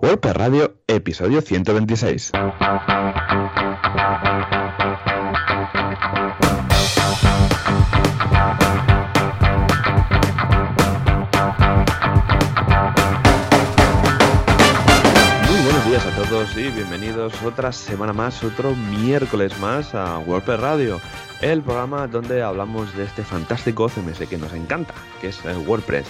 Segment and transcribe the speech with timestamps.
[0.00, 2.30] WordPress Radio, episodio 126.
[2.32, 2.40] Muy
[15.64, 21.00] buenos días a todos y bienvenidos otra semana más, otro miércoles más a WordPress Radio,
[21.40, 26.06] el programa donde hablamos de este fantástico CMS que nos encanta, que es WordPress.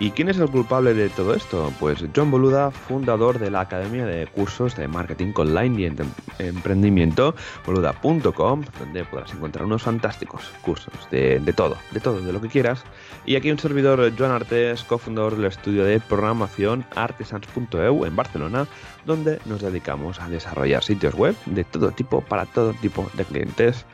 [0.00, 1.70] ¿Y quién es el culpable de todo esto?
[1.78, 5.96] Pues John Boluda, fundador de la Academia de Cursos de Marketing Online y Em-
[6.38, 7.34] Emprendimiento,
[7.66, 12.48] boluda.com, donde podrás encontrar unos fantásticos cursos de, de todo, de todo, de lo que
[12.48, 12.82] quieras.
[13.26, 18.66] Y aquí un servidor, Joan Artes, cofundador del estudio de programación artesans.eu en Barcelona,
[19.04, 23.84] donde nos dedicamos a desarrollar sitios web de todo tipo para todo tipo de clientes.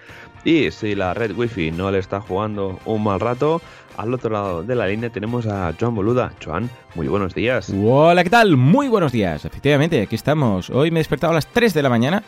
[0.44, 3.60] Y si la red wifi no le está jugando un mal rato,
[3.96, 6.32] al otro lado de la línea tenemos a Joan Boluda.
[6.44, 7.72] Joan, muy buenos días.
[7.82, 8.56] Hola, ¿qué tal?
[8.56, 9.44] Muy buenos días.
[9.44, 10.70] Efectivamente, aquí estamos.
[10.70, 12.22] Hoy me he despertado a las 3 de la mañana,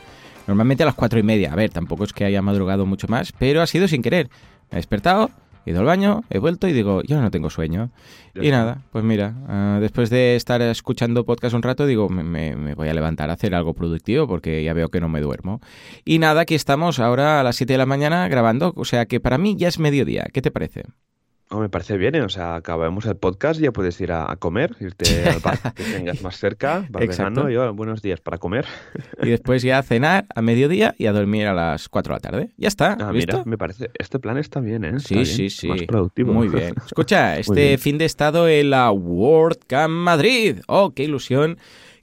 [0.47, 1.53] normalmente a las 4 y media.
[1.53, 4.29] A ver, tampoco es que haya madrugado mucho más, pero ha sido sin querer.
[4.71, 5.31] Me he despertado,
[5.67, 7.91] he ido al baño, he vuelto y digo, yo no tengo sueño.
[8.35, 12.23] Ya Y nada, pues mira, ah, después de estar escuchando podcast un rato, digo, me,
[12.23, 15.21] me- me voy a levantar a hacer algo productivo porque ya veo que no me
[15.21, 15.61] duermo.
[16.05, 19.21] Y nada, aquí estamos ahora a las 7 de la mañana grabando, o sea que
[19.21, 20.27] para mí ya es mediodía.
[20.33, 20.85] ¿Qué te parece?
[21.51, 22.21] Oh, me parece bien, ¿eh?
[22.21, 25.59] o sea, acabamos el podcast y ya puedes ir a, a comer, irte al bar
[25.75, 27.45] que tengas más cerca, bar Exacto.
[27.45, 28.67] vegano, yo, buenos días para comer.
[29.23, 32.21] Y después ya a cenar a mediodía y a dormir a las 4 de la
[32.21, 32.51] tarde.
[32.59, 33.39] Ya está, Ah, ¿listo?
[33.39, 34.93] mira, me parece, este plan está bien, ¿eh?
[34.97, 35.69] Está Sí, bien, sí, sí.
[35.69, 36.35] Más productivo.
[36.35, 36.75] Muy bien.
[36.87, 40.59] Escucha, este fin de estado en la WordCamp Madrid.
[40.67, 41.57] ¡Oh, qué ilusión!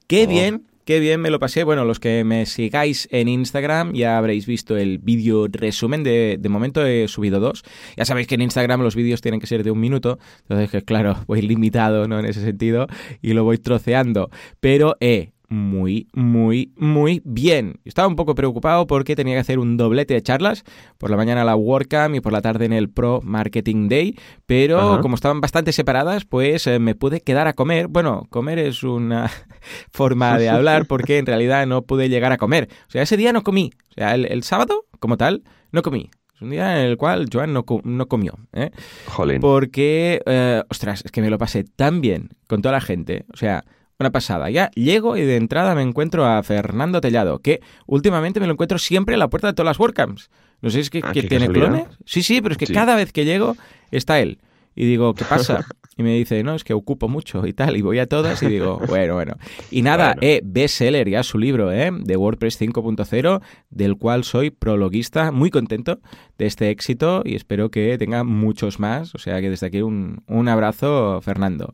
[0.07, 0.29] ¡Qué Oh.
[0.29, 0.63] bien!
[0.85, 1.63] Qué bien me lo pasé.
[1.63, 6.03] Bueno, los que me sigáis en Instagram ya habréis visto el vídeo resumen.
[6.03, 7.63] De, de momento he subido dos.
[7.97, 10.19] Ya sabéis que en Instagram los vídeos tienen que ser de un minuto.
[10.41, 12.19] Entonces, que claro, voy limitado ¿no?
[12.19, 12.85] en ese sentido
[13.19, 14.29] y lo voy troceando.
[14.59, 17.79] Pero, eh, muy, muy, muy bien.
[17.85, 20.63] Estaba un poco preocupado porque tenía que hacer un doblete de charlas.
[20.97, 24.15] Por la mañana la WordCamp y por la tarde en el Pro Marketing Day.
[24.45, 25.01] Pero Ajá.
[25.01, 27.87] como estaban bastante separadas, pues eh, me pude quedar a comer.
[27.87, 29.31] Bueno, comer es una
[29.91, 32.67] forma de hablar porque en realidad no pude llegar a comer.
[32.87, 33.71] O sea, ese día no comí.
[33.91, 36.09] O sea, el, el sábado, como tal, no comí.
[36.35, 38.37] Es un día en el cual Joan no, no comió.
[38.51, 38.71] ¿eh?
[39.07, 39.39] Jolín.
[39.39, 43.25] Porque, eh, ostras, es que me lo pasé tan bien con toda la gente.
[43.33, 43.63] O sea,
[43.99, 44.49] una pasada.
[44.49, 48.77] Ya llego y de entrada me encuentro a Fernando Tellado, que últimamente me lo encuentro
[48.77, 50.29] siempre a la puerta de todas las WordCamps.
[50.61, 51.83] No sé si es que, Ah, que tiene casualidad.
[51.83, 51.97] clones.
[52.05, 52.73] Sí, sí, pero es que Sí.
[52.73, 53.55] cada vez que llego
[53.91, 54.39] está él.
[54.75, 55.65] Y digo, ¿qué pasa?
[55.97, 57.77] Y me dice, no, es que ocupo mucho y tal.
[57.77, 59.35] Y voy a todas y digo, bueno, bueno.
[59.71, 60.19] Y nada, Bueno.
[60.23, 61.89] eh, bestseller ya su libro, ¿eh?
[61.97, 65.99] De WordPress 5.0, del cual soy prologuista, muy contento
[66.37, 69.15] de este éxito y espero que tenga muchos más.
[69.15, 71.73] O sea que desde aquí un, un abrazo, Fernando.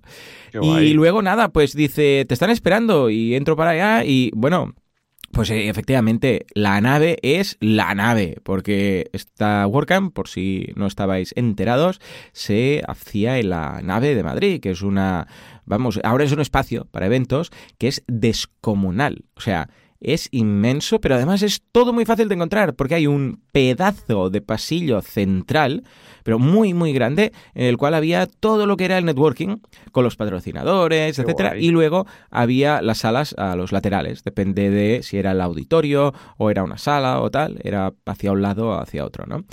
[0.62, 4.76] Y luego nada, pues dice, te están esperando y entro para allá y bueno,
[5.32, 11.34] pues eh, efectivamente la nave es la nave, porque esta WordCamp, por si no estabais
[11.36, 12.00] enterados,
[12.32, 15.28] se hacía en la nave de Madrid, que es una,
[15.66, 19.70] vamos, ahora es un espacio para eventos que es descomunal, o sea...
[20.04, 24.42] Es inmenso, pero además es todo muy fácil de encontrar porque hay un pedazo de
[24.42, 25.84] pasillo central,
[26.24, 29.58] pero muy, muy grande, en el cual había todo lo que era el networking
[29.92, 31.66] con los patrocinadores, Qué etcétera, guay.
[31.66, 36.50] y luego había las salas a los laterales, depende de si era el auditorio o
[36.50, 39.44] era una sala o tal, era hacia un lado o hacia otro, ¿no?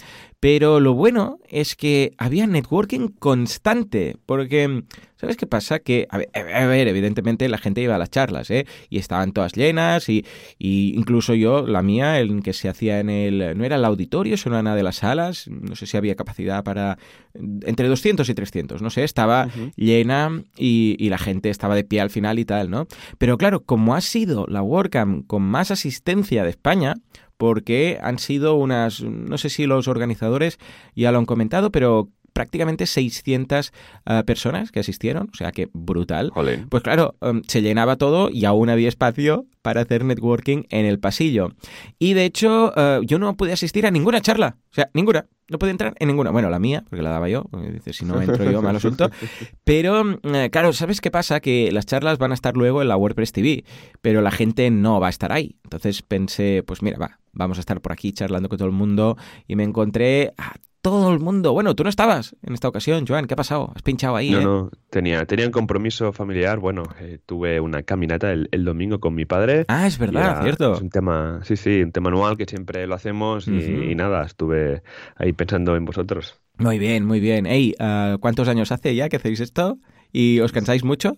[0.40, 4.84] Pero lo bueno es que había networking constante, porque
[5.16, 5.80] ¿sabes qué pasa?
[5.80, 8.64] Que, a ver, a ver, evidentemente la gente iba a las charlas, ¿eh?
[8.88, 10.24] Y estaban todas llenas y,
[10.56, 14.36] y incluso yo, la mía, el que se hacía en el, no era el auditorio,
[14.36, 16.98] sino en una de las salas, no sé si había capacidad para
[17.34, 22.00] entre 200 y 300, no sé, estaba llena y, y la gente estaba de pie
[22.00, 22.86] al final y tal, ¿no?
[23.18, 26.94] Pero claro, como ha sido la WordCamp con más asistencia de España,
[27.38, 30.58] porque han sido unas, no sé si los organizadores
[30.94, 33.72] ya lo han comentado, pero prácticamente 600
[34.06, 36.30] eh, personas que asistieron, o sea que brutal.
[36.68, 41.00] Pues claro, em, se llenaba todo y aún había espacio para hacer networking en el
[41.00, 41.50] pasillo.
[41.98, 44.56] Y de hecho, eh, yo no pude asistir a ninguna charla.
[44.70, 45.26] O sea, ninguna.
[45.48, 46.30] No pude entrar en ninguna.
[46.30, 47.42] Bueno, la mía, porque la daba yo.
[47.50, 49.10] porque Dice, si no entro yo, mal asunto.
[49.64, 51.40] Pero, eh, claro, ¿sabes qué pasa?
[51.40, 53.64] Que las charlas van a estar luego en la WordPress TV,
[54.00, 55.56] pero la gente no va a estar ahí.
[55.64, 59.16] Entonces pensé, pues mira, va, vamos a estar por aquí charlando con todo el mundo.
[59.48, 60.54] Y me encontré a
[60.90, 61.52] todo el mundo.
[61.52, 63.26] Bueno, tú no estabas en esta ocasión, Joan.
[63.26, 63.72] ¿Qué ha pasado?
[63.74, 64.44] Has pinchado ahí, No, ¿eh?
[64.44, 66.58] no, tenía, tenía un compromiso familiar.
[66.58, 69.64] Bueno, eh, tuve una caminata el, el domingo con mi padre.
[69.68, 70.74] Ah, es verdad, era- cierto.
[70.74, 74.82] Es un tema, sí, sí, un tema anual que siempre lo hacemos y, nada, estuve
[75.16, 76.40] ahí pensando en vosotros.
[76.58, 77.46] Muy bien, muy bien.
[77.46, 79.78] Ey, ah, ¿cuántos años hace ya que hacéis esto?
[80.12, 81.16] ¿Y os cansáis mucho?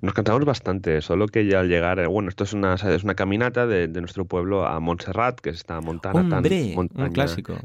[0.00, 3.14] Nos cansamos bastante, solo que ya al llegar, eh, bueno, esto es una, es una
[3.14, 6.42] caminata de, nuestro pueblo a Montserrat, que es esta montaña tan
[6.74, 7.58] montaña, clásico.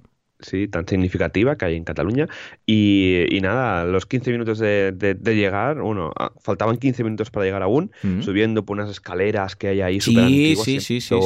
[0.46, 2.28] Sí, tan significativa que hay en Cataluña.
[2.66, 7.92] Y, nada, los 15 minutos de, llegar, bueno, ah, faltaban 15 minutos para llegar aún,
[8.04, 8.22] mm.
[8.22, 11.20] subiendo por unas escaleras que hay ahí sí, sí, sí, sí, sí.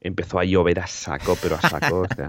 [0.00, 2.00] Empezó a llover a saco, pero a saco.
[2.00, 2.28] o sea,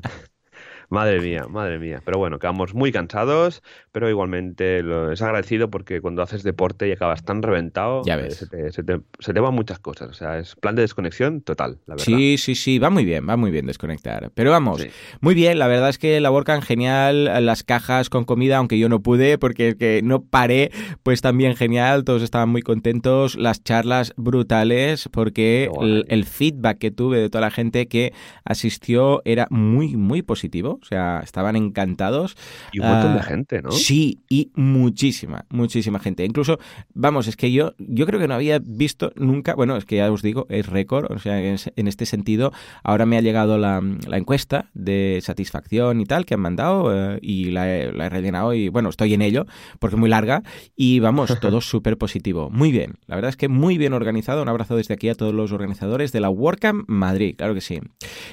[0.89, 2.01] Madre mía, madre mía.
[2.03, 6.91] Pero bueno, quedamos muy cansados, pero igualmente lo, es agradecido porque cuando haces deporte y
[6.91, 10.09] acabas tan reventado, ya eh, Se, te, se, te, van muchas cosas.
[10.09, 12.05] O sea, es plan de desconexión total, la verdad.
[12.05, 14.31] Sí, sí, sí, va muy bien, va muy bien desconectar.
[14.33, 14.85] Pero vamos,
[15.21, 18.89] muy bien, la verdad es que la WordCamp genial, las cajas con comida, aunque yo
[18.89, 20.71] no pude porque que no paré,
[21.03, 26.91] pues también genial, todos estaban muy contentos, las charlas brutales porque el, el feedback que
[26.91, 28.13] tuve de toda la gente que
[28.43, 30.72] asistió era muy, muy positivo.
[30.81, 32.35] O sea, estaban encantados.
[32.71, 33.71] Y un montón de ah, gente, ¿no?
[33.71, 36.25] Sí, y muchísima, muchísima gente.
[36.25, 36.59] Incluso,
[36.93, 40.11] vamos, es que yo, yo creo que no había visto nunca, bueno, es que ya
[40.11, 42.51] os digo, es récord, o sea, en, este sentido,
[42.83, 43.81] ahora me ha llegado la,
[44.11, 48.89] encuesta de satisfacción y tal que han mandado eh, y la he, rellenado y bueno,
[48.89, 49.45] estoy en ello
[49.79, 50.43] porque es muy larga
[50.75, 52.49] y vamos, todo súper positivo.
[52.49, 54.41] Muy bien, la verdad es que muy bien organizado.
[54.41, 57.79] Un abrazo desde aquí a todos los organizadores de la WordCamp Madrid, claro que sí.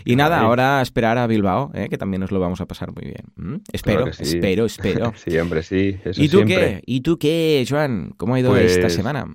[0.04, 3.04] Y nada, ahora esperar a Bilbao, eh, que también nos lo vamos a pasar muy
[3.04, 3.62] bien.
[3.72, 5.12] Espero, espero, espero.
[5.16, 5.98] sí, hombre, sí.
[6.16, 6.82] ¿Y tú qué?
[6.86, 8.14] ¿Y tú qué, Joan?
[8.16, 9.26] ¿Cómo ha ido esta pues semana?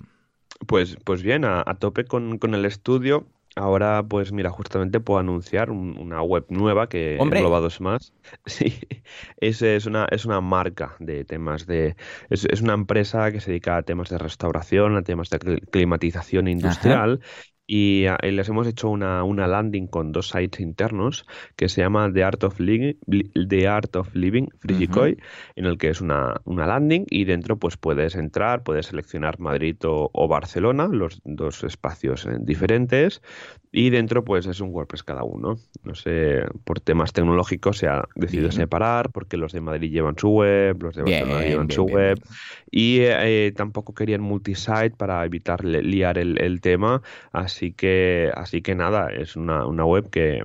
[0.66, 3.26] Pues, pues bien, a, tope con, el estudio.
[3.58, 7.38] Ahora, pues mira, justamente puedo anunciar una web nueva que ¡Hombre!
[7.38, 8.12] engloba dos más.
[8.44, 8.78] Sí,
[9.38, 11.96] es, es, una, es una marca de temas de...
[12.28, 16.48] Es, es, una empresa que se dedica a temas de restauración, a temas de climatización
[16.48, 17.20] industrial
[17.66, 21.26] y, les hemos hecho una, una, landing con dos sites internos
[21.56, 22.94] que se llama The Art of Living,
[23.48, 25.16] The Art of Living Frigikoi,
[25.56, 29.76] en el que es una, una, landing y dentro pues puedes entrar, puedes seleccionar Madrid
[29.84, 33.20] o, o Barcelona, los dos espacios eh, diferentes
[33.78, 35.58] y dentro, pues es un WordPress cada uno.
[35.84, 40.30] No sé, por temas tecnológicos se ha decidido separar, porque los de Madrid llevan su
[40.30, 42.18] web, los de Barcelona llevan su web.
[42.70, 47.02] Y eh, tampoco querían multisite para evitar liar el, tema.
[47.32, 50.42] Así que, así que nada, es una, una web que,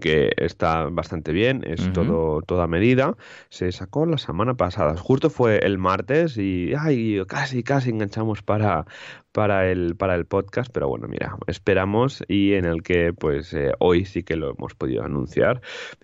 [0.00, 3.16] que está bastante bien, es todo toda medida.
[3.50, 8.86] Se sacó la semana pasada, justo fue el martes y ay, casi casi enganchamos para
[9.32, 13.72] para el para el podcast, pero bueno, mira, esperamos y en el que pues eh,
[13.78, 15.60] hoy sí que lo hemos podido anunciar.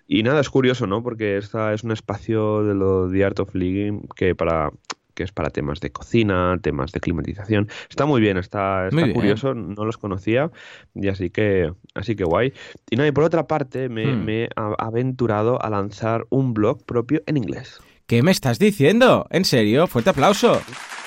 [0.07, 1.01] Y nada, es curioso, ¿no?
[1.01, 4.71] Porque esta es un espacio de lo de Art of Living que para
[5.13, 7.67] que es para temas de cocina, temas de climatización.
[7.89, 10.51] Está muy bien, está, curioso, no los conocía
[10.95, 12.53] y así que, así que guay.
[12.89, 14.25] Y no, y por otra parte me, hmm.
[14.25, 17.79] me he aventurado a lanzar un blog propio en inglés.
[18.11, 19.25] ¿Qué me estás diciendo?
[19.29, 19.87] ¿En serio?
[19.87, 20.61] Fuerte aplauso.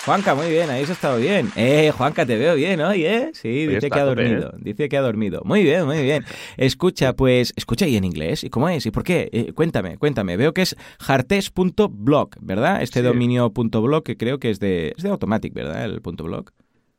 [0.07, 1.51] Juanca, muy bien, ahí has estado bien.
[1.55, 3.31] Eh, Juanca, te veo bien hoy, ¿eh?
[3.35, 4.55] Sí, dice que ha dormido.
[4.55, 4.59] ¿eh?
[4.59, 5.43] Dice que ha dormido.
[5.45, 6.25] Muy bien, muy bien.
[6.57, 8.43] Escucha, pues, escucha ahí en inglés.
[8.43, 8.87] ¿Y cómo es?
[8.87, 9.29] ¿Y por qué?
[9.35, 10.39] Eh, cuéntame, cuéntame.
[10.39, 12.83] Veo que es jartes.blog, ¿verdad?
[12.83, 15.85] Este dominio.blog que creo que es de, es de Automatic, ¿verdad?
[15.85, 16.53] El punto .blog.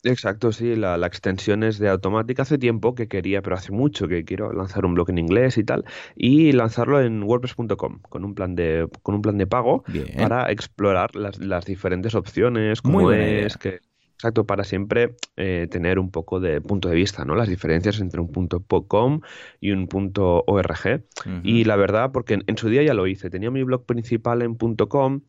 [0.05, 2.39] Exacto, sí, la, extensión es de Automatic.
[2.39, 5.63] Hace tiempo que quería, pero hace mucho que quiero lanzar un blog en inglés y
[5.63, 5.83] tal,
[6.15, 9.83] y lanzarlo en WordPress.com con un plan de con un plan de pago
[10.15, 13.79] para explorar las, las diferentes opciones, cómo es, que
[14.15, 17.35] Exacto, para siempre eh, tener un poco de punto de vista, ¿no?
[17.35, 19.19] Las diferencias entre un punto .com
[19.59, 21.03] y un punto .org.
[21.43, 24.55] Y la verdad, porque en, su día ya lo hice, tenía mi blog principal en
[24.55, 25.21] .com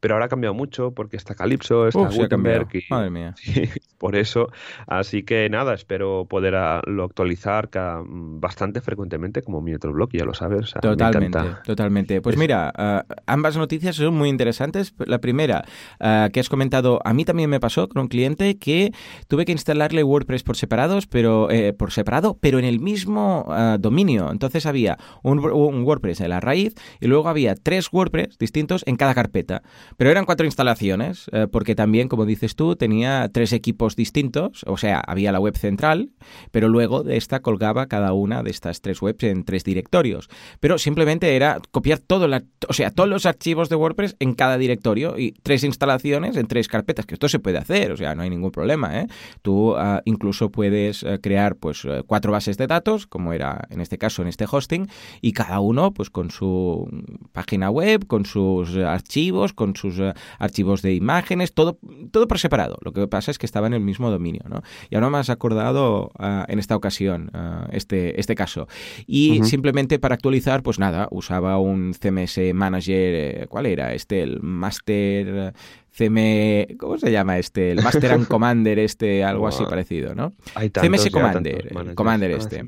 [0.00, 3.34] pero ahora ha cambiado mucho porque está Calypso, está Gutenberg y, Madre mía.
[3.98, 4.48] por eso.
[4.86, 6.54] Así que nada, espero poder
[6.86, 7.70] lo actualizar
[8.04, 10.74] bastante frecuentemente como mi otro blog, ya lo sabes.
[10.80, 12.20] totalmente, totalmente.
[12.20, 14.94] Pues mira, ah, ambas noticias son muy interesantes.
[15.06, 15.64] La primera,
[16.00, 18.92] ah, que has comentado, a mí también me pasó con un cliente que
[19.28, 23.76] tuve que instalarle WordPress por separados, pero eh, por separado, pero en el mismo ah,
[23.78, 24.30] dominio.
[24.30, 28.96] Entonces había un, un WordPress en la raíz y luego había tres WordPress distintos en
[28.96, 29.61] cada carpeta.
[29.96, 34.76] Pero eran cuatro instalaciones, eh, porque también, como dices tú, tenía tres equipos distintos, o
[34.76, 36.10] sea, había la web central,
[36.50, 40.28] pero luego de esta colgaba cada una de estas tres webs en tres directorios.
[40.60, 44.58] Pero simplemente era copiar todo la, o sea, todos los archivos de WordPress en cada
[44.58, 48.22] directorio y tres instalaciones en tres carpetas, que esto se puede hacer, o sea, no
[48.22, 49.00] hay ningún problema.
[49.00, 49.06] ¿eh?
[49.42, 53.98] Tú ah, incluso puedes eh, crear pues cuatro bases de datos, como era en este
[53.98, 54.88] caso en este hosting,
[55.20, 56.88] y cada uno pues con su
[57.32, 61.78] página web, con sus archivos, con sus eh, archivos de imágenes, todo,
[62.10, 62.78] todo por separado.
[62.82, 64.62] Lo que pasa es que estaba en el mismo dominio, ¿no?
[64.90, 68.68] Y ahora me has acordado ah, en esta ocasión ah, este, este caso.
[69.06, 73.94] Y simplemente para actualizar, pues nada, usaba un CMS Manager, eh, ¿cuál era?
[73.94, 75.54] Este, el Master
[75.92, 77.72] CM, ¿cómo se llama este?
[77.72, 80.32] El Master and Commander este, algo así parecido, ¿no?
[80.54, 82.64] CMS Commander, Commander ah, este.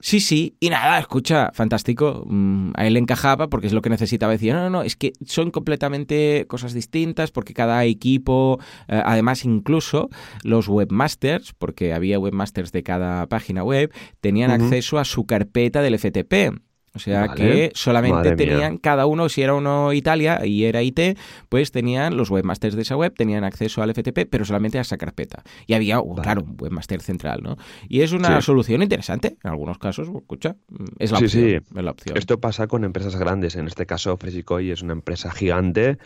[0.00, 0.20] ¿sí?
[0.20, 2.24] sí, y nada, escucha, fantástico.
[2.26, 4.32] Mm, a él le encajaba porque es lo que necesitaba.
[4.32, 9.44] Decía, no, no, no, es que son completamente cosas distintas porque cada equipo, eh, además
[9.44, 10.08] incluso
[10.44, 15.98] los webmasters, porque había webmasters de cada página web, tenían acceso a su carpeta del
[15.98, 16.60] FTP.
[16.94, 21.16] O sea que solamente tenían cada uno, si era uno Italia y era IT,
[21.48, 24.96] pues tenían los webmasters de esa web, tenían acceso al FTP, pero solamente a esa
[24.96, 25.42] carpeta.
[25.66, 27.56] Y había, oh, claro, un webmaster central, ¿no?
[27.88, 30.56] Y es una solución interesante, en algunos casos, escucha,
[30.98, 32.16] es la, opción, es la opción.
[32.16, 35.98] Esto pasa con empresas grandes, en este caso Fresicoy es una empresa gigante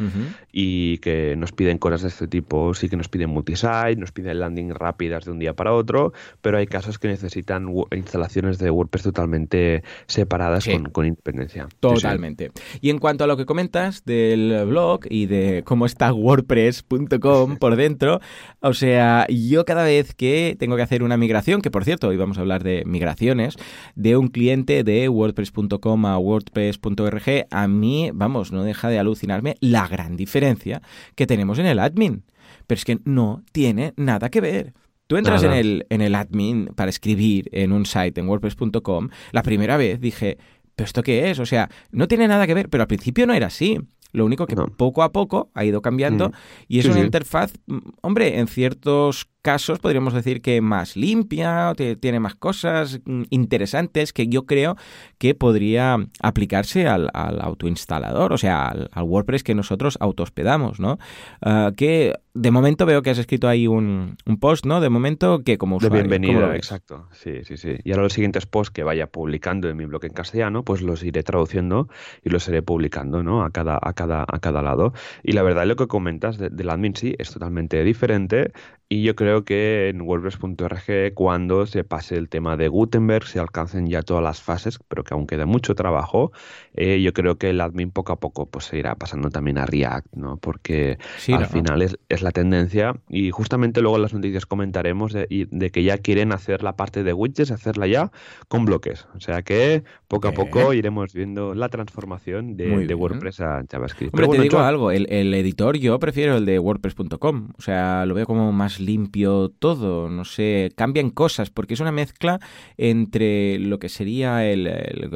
[0.53, 4.41] y que nos piden cosas de este tipo, sí que nos piden multisite, nos piden
[4.41, 6.13] landing rápidas de un día para otro,
[6.43, 11.69] pero hay casos que necesitan instalaciones de WordPress totalmente separadas con, independencia.
[11.81, 12.51] Totalmente.
[12.81, 17.77] Y en cuanto a lo que comentas del blog y de cómo está WordPress.com por
[17.77, 18.21] dentro,
[18.61, 22.17] o sea, yo cada vez que tengo que hacer una migración, que por cierto, hoy
[22.17, 23.57] vamos a hablar de migraciones,
[23.95, 29.89] de un cliente de WordPress.com a WordPress.org, a mí, vamos, no deja de alucinarme la
[29.89, 30.83] gran diferencia
[31.15, 32.25] que tenemos en el admin.
[32.67, 34.73] Pero es que no tiene nada que ver.
[35.07, 39.11] Tú entras en el, en el admin para escribir en un site en WordPress.com.
[39.33, 40.39] La primera vez dije,
[40.77, 41.39] ¿pero esto qué es?
[41.39, 43.79] O sea, no tiene nada que ver, pero al principio no era así.
[44.13, 46.33] Lo único que poco a poco ha ido cambiando mm.
[46.69, 52.19] y es una interfaz, mm, hombre, en ciertos casos podríamos decir que más limpia, tiene
[52.19, 54.77] más cosas mm, interesantes que yo creo
[55.19, 60.99] que podría aplicarse al, autoinstalador, o sea, al, WordPress que nosotros autohospedamos, ¿no?
[61.43, 64.81] Ah, que de momento veo que has escrito ahí un, post, ¿no?
[64.81, 66.03] De momento que como usuario.
[66.03, 67.07] De bienvenida, exacto.
[67.13, 67.77] Sí, sí, sí.
[67.85, 71.05] Y ahora los siguientes posts que vaya publicando en mi blog en castellano, pues los
[71.05, 71.89] iré traduciendo
[72.23, 73.45] y los iré publicando, ¿no?
[73.45, 74.95] A cada, a cada, a cada lado.
[75.23, 78.53] Y la verdad, lo que comentas del admin sí es totalmente diferente.
[78.89, 83.87] Y yo creo que en WordPress.org, cuando se pase el tema de Gutenberg, se alcancen
[83.87, 86.33] ya todas las fases, pero que aún queda mucho trabajo,
[86.75, 89.65] eh, yo creo que el admin poco a poco pues, se irá pasando también a
[89.65, 90.37] React, ¿no?
[90.37, 90.99] Porque
[91.29, 92.95] al final es, es, la tendencia.
[93.09, 97.03] Y justamente luego en las noticias comentaremos de, de, que ya quieren hacer la parte
[97.03, 98.13] de widgets, hacerla ya
[98.49, 99.07] con bloques.
[99.17, 104.15] O sea que poco a poco iremos viendo la transformación de, WordPress a JavaScript.
[104.15, 107.49] Pero te digo algo, el, el editor yo prefiero el de WordPress.com.
[107.57, 111.93] O sea, lo veo como más limpio todo, no sé, cambian cosas, porque es una
[111.93, 112.41] mezcla
[112.77, 114.65] entre lo que sería el,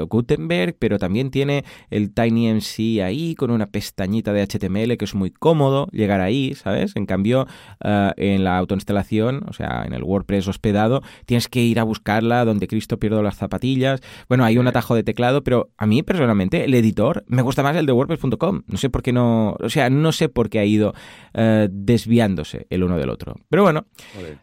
[0.08, 5.30] Gutenberg, pero también tiene el TinyMC ahí con una pestañita de HTML que es muy
[5.30, 6.96] cómodo llegar ahí, ¿sabes?
[6.96, 7.46] En cambio,
[7.84, 12.44] eh, en la autoinstalación, o sea, en el WordPress hospedado, tienes que ir a buscarla
[12.44, 14.00] donde Cristo pierdo las zapatillas.
[14.28, 17.76] Bueno, hay un atajo de teclado, pero a mí personalmente el editor me gusta más
[17.76, 18.62] el de WordPress.com.
[18.66, 20.94] No sé por qué no, o sea, no sé por qué ha ido
[21.34, 23.36] eh, desviándose el uno del otro.
[23.50, 23.86] Pero bueno,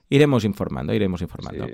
[0.10, 1.68] iremos informando, iremos informando.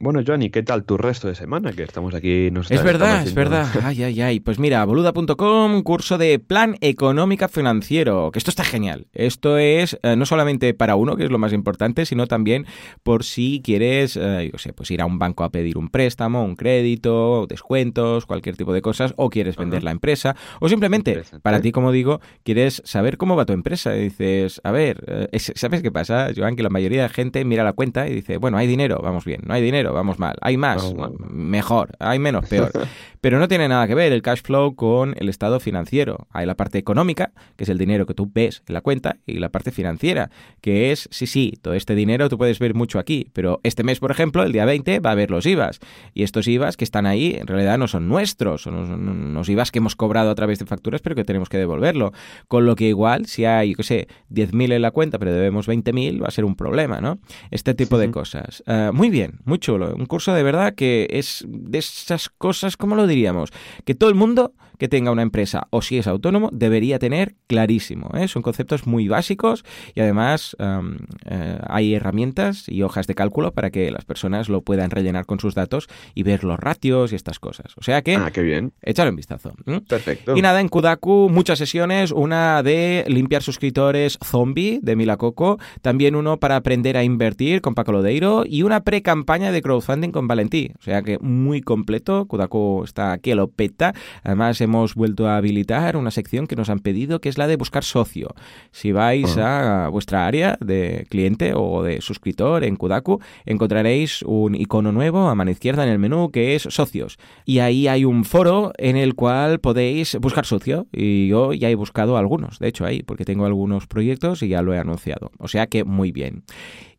[0.00, 1.72] Bueno, Johnny, ¿qué tal tu resto de semana?
[1.72, 2.50] Que estamos aquí.
[2.50, 3.66] Nos es verdad, es verdad.
[3.82, 4.40] Ay, ay, ay.
[4.40, 8.30] Pues mira, boluda.com, curso de plan económica financiero.
[8.30, 9.06] Que esto está genial.
[9.14, 12.66] Esto es eh, no solamente para uno, que es lo más importante, sino también
[13.02, 16.44] por si quieres, eh, yo sé, pues ir a un banco a pedir un préstamo,
[16.44, 21.62] un crédito, descuentos, cualquier tipo de cosas, o quieres vender la empresa, o simplemente, para
[21.62, 23.96] ti, como digo, quieres saber cómo va tu empresa.
[23.96, 26.56] Y dices, a ver, eh, ¿sabes qué pasa, Joan?
[26.56, 29.40] Que la mayoría de gente mira la cuenta y dice, bueno, hay dinero, vamos bien,
[29.46, 30.94] no hay dinero, vamos mal, hay más,
[31.30, 32.70] mejor, hay menos, peor.
[33.24, 36.26] Pero no tiene nada que ver el cash flow con el estado financiero.
[36.30, 39.38] Hay la parte económica, que es el dinero que tú ves en la cuenta, y
[39.38, 43.28] la parte financiera, que es, sí, sí, todo este dinero tú puedes ver mucho aquí,
[43.32, 45.80] pero este mes, por ejemplo, el día 20, va a haber los IVAs.
[46.12, 49.78] Y estos IVAs que están ahí, en realidad no son nuestros, son unos IVAs que
[49.78, 52.12] hemos cobrado a través de facturas, pero que tenemos que devolverlo.
[52.46, 55.66] Con lo que igual, si hay, yo qué sé, 10.000 en la cuenta, pero debemos
[55.66, 56.63] 20.000, va a ser un problema,
[57.00, 57.18] ¿no?
[57.50, 58.62] Este tipo de cosas.
[58.66, 59.94] Ah, muy bien, muy chulo.
[59.94, 63.50] Un curso de verdad que es de esas cosas, ¿cómo lo diríamos?
[63.84, 68.10] Que todo el mundo que tenga una empresa o si es autónomo debería tener clarísimo.
[68.14, 68.28] ¿eh?
[68.28, 69.64] Son conceptos muy básicos
[69.94, 74.90] y además eh, hay herramientas y hojas de cálculo para que las personas lo puedan
[74.90, 77.72] rellenar con sus datos y ver los ratios y estas cosas.
[77.76, 78.72] O sea que, ah, qué bien.
[78.82, 79.54] échale un vistazo.
[79.88, 80.36] Perfecto.
[80.36, 86.16] Y nada, en Kudaku muchas sesiones, una de limpiar suscriptores zombie de Mila Coco, también
[86.16, 90.28] uno para para aprender a invertir con Paco Lodeiro y una pre-campaña de crowdfunding con
[90.28, 90.72] Valentí.
[90.78, 92.26] O sea que muy completo.
[92.26, 93.94] Kudaku está aquí a lo peta.
[94.22, 97.56] Además, hemos vuelto a habilitar una sección que nos han pedido, que es la de
[97.56, 98.34] buscar socio.
[98.72, 104.92] Si vais a vuestra área de cliente o de suscriptor en Kudaku, encontraréis un icono
[104.92, 107.18] nuevo a mano izquierda en el menú que es socios.
[107.44, 110.86] Y ahí hay un foro en el cual podéis buscar socio.
[110.92, 114.62] Y yo ya he buscado algunos, de hecho, ahí, porque tengo algunos proyectos y ya
[114.62, 115.30] lo he anunciado.
[115.38, 116.44] O sea que muy bien.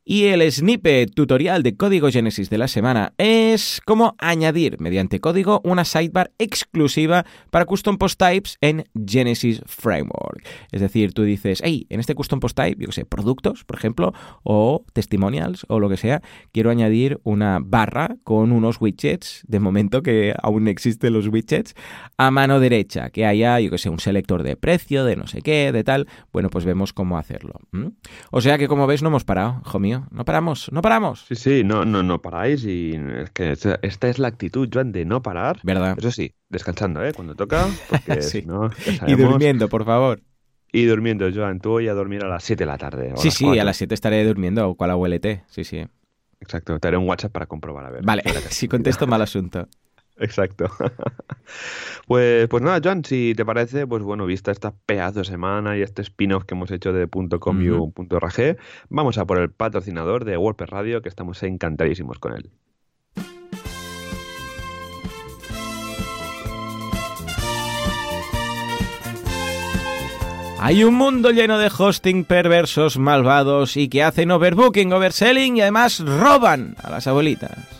[0.07, 5.61] Y el snippet tutorial de código Genesis de la semana es cómo añadir mediante código
[5.63, 10.45] una sidebar exclusiva para custom post types en Genesis Framework.
[10.71, 13.77] Es decir, tú dices, hey, en este custom post type, yo que sé, productos, por
[13.77, 16.21] ejemplo, o testimonials o lo que sea,
[16.51, 21.73] quiero añadir una barra con unos widgets, de momento que aún existen los widgets,
[22.15, 25.41] a mano derecha, que haya, yo que sé, un selector de precio, de no sé
[25.41, 26.07] qué, de tal.
[26.31, 27.55] Bueno, pues vemos cómo hacerlo.
[28.29, 29.94] O sea que como ves, no hemos parado, hijo mío.
[30.11, 31.25] No paramos, no paramos.
[31.27, 35.05] Sí, sí, no, no, no paráis y es que esta es la actitud, Joan, de
[35.05, 35.59] no parar.
[35.63, 35.95] ¿Verdad?
[35.97, 37.13] Eso sí, descansando, ¿eh?
[37.13, 38.43] Cuando toca, porque sí.
[38.45, 38.69] no,
[39.07, 40.21] Y durmiendo, por favor.
[40.71, 43.13] Y durmiendo, Joan, tú voy a dormir a las 7 de la tarde.
[43.15, 43.61] Sí, sí, 4.
[43.61, 45.85] a las 7 estaré durmiendo, cual abuelete, sí, sí.
[46.41, 48.03] Exacto, te haré un WhatsApp para comprobar, a ver.
[48.03, 49.67] Vale, si contesto mal asunto.
[50.17, 50.69] Exacto.
[52.07, 55.81] pues, pues nada, Joan, si te parece, pues bueno, vista esta pedazo de semana y
[55.81, 58.19] este spin-off que hemos hecho de .com y uh -huh.
[58.19, 58.57] .rg,
[58.89, 62.49] vamos a por el patrocinador de WordPress Radio, que estamos encantadísimos con él.
[70.65, 75.99] Hay un mundo lleno de hosting perversos, malvados y que hacen overbooking, overselling y además
[75.99, 77.74] roban a las abuelitas.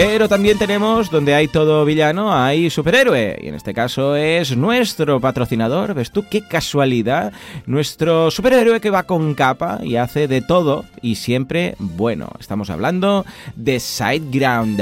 [0.00, 3.36] Pero también tenemos, donde hay todo villano, hay superhéroe.
[3.42, 5.92] Y en este caso es nuestro patrocinador.
[5.92, 7.32] ¿Ves tú qué casualidad?
[7.66, 12.28] Nuestro superhéroe que va con capa y hace de todo y siempre bueno.
[12.38, 13.26] Estamos hablando
[13.56, 14.80] de SiteGround.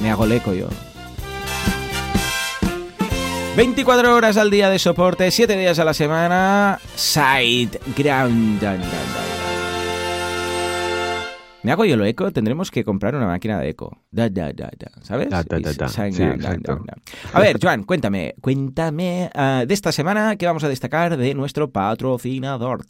[0.00, 0.68] Me hago el eco yo.
[3.54, 6.80] 24 horas al día de soporte, 7 días a la semana.
[6.96, 8.62] SiteGround.
[11.68, 13.98] Me hago yo lo eco, tendremos que comprar una máquina de eco.
[14.10, 15.28] Da, da, da, da, ¿Sabes?
[15.28, 16.00] Da, da, da, sí,
[17.34, 21.70] a ver, Joan, cuéntame, cuéntame uh, de esta semana que vamos a destacar de nuestro
[21.70, 22.86] patrocinador.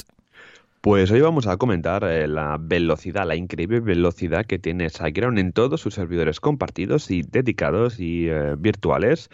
[0.80, 5.52] Pues hoy vamos a comentar eh, la velocidad, la increíble velocidad que tiene SiteGround en
[5.52, 9.28] todos sus servidores compartidos y dedicados y eh, virtuales,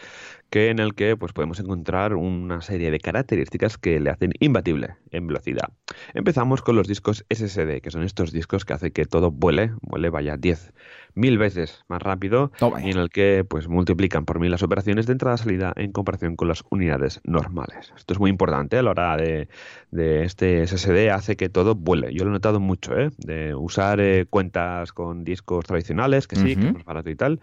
[0.55, 4.95] que en el que pues, podemos encontrar una serie de características que le hacen imbatible
[5.11, 5.71] en velocidad.
[6.15, 10.11] Empezamos con los discos SSD, que son estos discos que hacen que todo vuele, vuele
[10.11, 10.73] vaya 10
[11.15, 15.13] mil veces más rápido y en el que pues multiplican por mil las operaciones de
[15.13, 17.93] entrada-salida en comparación con las unidades normales.
[17.97, 19.49] Esto es muy importante a la hora de,
[19.91, 22.13] de este SSD, hace que todo vuele.
[22.13, 23.11] Yo lo he notado mucho, ¿eh?
[23.19, 26.61] de usar eh, cuentas con discos tradicionales, que sí, uh -huh.
[26.61, 27.41] que es más barato y tal,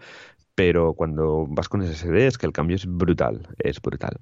[0.54, 4.18] pero cuando vas con SSD es que el cambio es brutal, es brutal.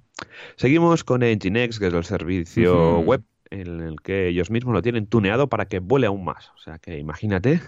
[0.56, 3.04] Seguimos con Nginx, que es el servicio uh -huh.
[3.04, 6.50] web en el que ellos mismos lo tienen tuneado para que vuele aún más.
[6.54, 7.60] O sea que imagínate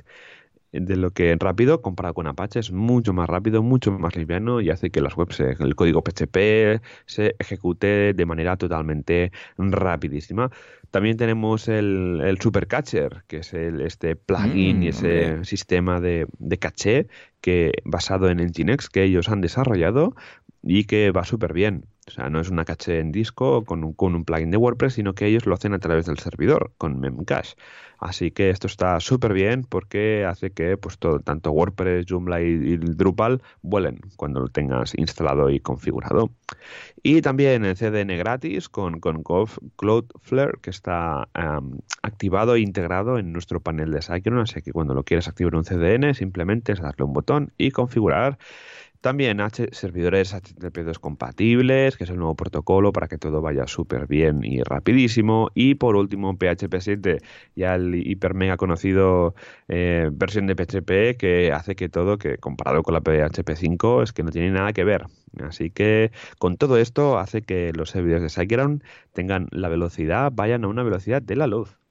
[0.73, 4.71] de lo que rápido comparado con Apache es mucho más rápido, mucho más liviano y
[4.71, 10.51] hace que las webs, el código PHP se ejecute de manera totalmente rapidísima.
[10.91, 15.45] También tenemos el, el Supercatcher, que es el, este plugin mm, y ese okay.
[15.45, 17.07] sistema de, de caché
[17.41, 20.15] que basado en Nginx que ellos han desarrollado
[20.63, 21.87] y que va súper bien.
[22.09, 24.95] O sea, no es una caché en disco con un, con un plugin de WordPress,
[24.95, 27.55] sino que ellos lo hacen a través del servidor, con Memcache.
[28.03, 32.77] Así que esto está súper bien porque hace que pues todo, tanto WordPress, Joomla y,
[32.77, 36.33] Drupal vuelen cuando lo tengas instalado y configurado.
[37.05, 39.23] Y también el CDN gratis con, con
[39.77, 41.29] Cloudflare que está
[42.03, 44.51] activado e integrado en nuestro panel de SiteGround.
[44.51, 48.37] Así que cuando lo quieres activar un CDN simplemente es darle un botón y configurar.
[49.03, 54.07] También H servidores HTTP2 compatibles, que es el nuevo protocolo para que todo vaya súper
[54.07, 55.51] bien y rapidísimo.
[55.55, 57.19] Y por último, PHP 7,
[57.57, 59.35] ya el hiper mega conocido
[59.67, 64.13] eh, versión de PHP que hace que todo, que comparado con la PHP 5, es
[64.13, 65.07] que no tiene nada que ver.
[65.41, 70.65] Así que con todo esto hace que los servidores de SiteGround tengan la velocidad, vayan
[70.65, 71.82] a una velocidad de la luz.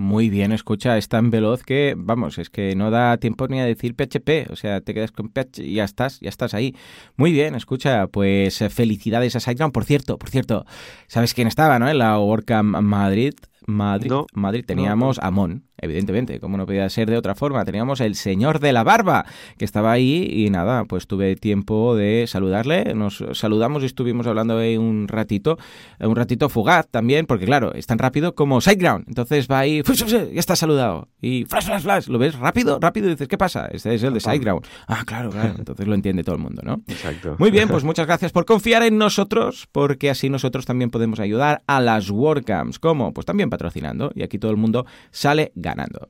[0.00, 3.66] Muy bien, escucha, es tan veloz que, vamos, es que no da tiempo ni a
[3.66, 6.74] decir PHP, o sea, te quedas con PHP y ya estás, ya estás ahí.
[7.16, 9.74] Muy bien, escucha, pues felicidades a SiteGround.
[9.74, 10.64] Por cierto, por cierto,
[11.06, 11.86] ¿sabes quién estaba, no?
[11.86, 13.34] En la WordCamp Madrid,
[13.66, 17.64] Madrid, Madrid teníamos a Mon, evidentemente, como no podía ser de otra forma.
[17.64, 19.24] Teníamos el señor de la barba,
[19.58, 22.94] que estaba ahí y nada, pues tuve tiempo de saludarle.
[22.94, 25.58] Nos saludamos y estuvimos hablando ahí un ratito,
[26.00, 29.04] un ratito fugaz también, porque claro, es tan rápido como Sideground.
[29.08, 31.08] Entonces va ahí, ya está saludado.
[31.20, 32.78] Y flash, flash, flash, ¿lo ves rápido?
[32.80, 33.68] Rápido y dices, ¿qué pasa?
[33.72, 34.66] Este es el de Sideground.
[34.86, 35.54] Ah, claro, claro.
[35.58, 36.82] Entonces lo entiende todo el mundo, ¿no?
[36.86, 37.36] Exacto.
[37.38, 41.62] Muy bien, pues muchas gracias por confiar en nosotros, porque así nosotros también podemos ayudar
[41.66, 42.78] a las WordCamps.
[42.78, 43.12] ¿Cómo?
[43.12, 44.10] Pues también patrocinando.
[44.14, 46.08] Y aquí todo el mundo sale ganando.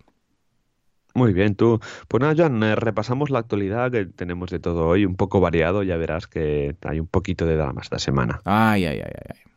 [1.15, 1.81] Muy bien, tú.
[2.07, 5.83] Pues nada, Joan, eh, repasamos la actualidad que tenemos de todo hoy, un poco variado,
[5.83, 8.41] ya verás que hay un poquito de drama esta semana.
[8.45, 9.51] Ay, ay, ay, ay.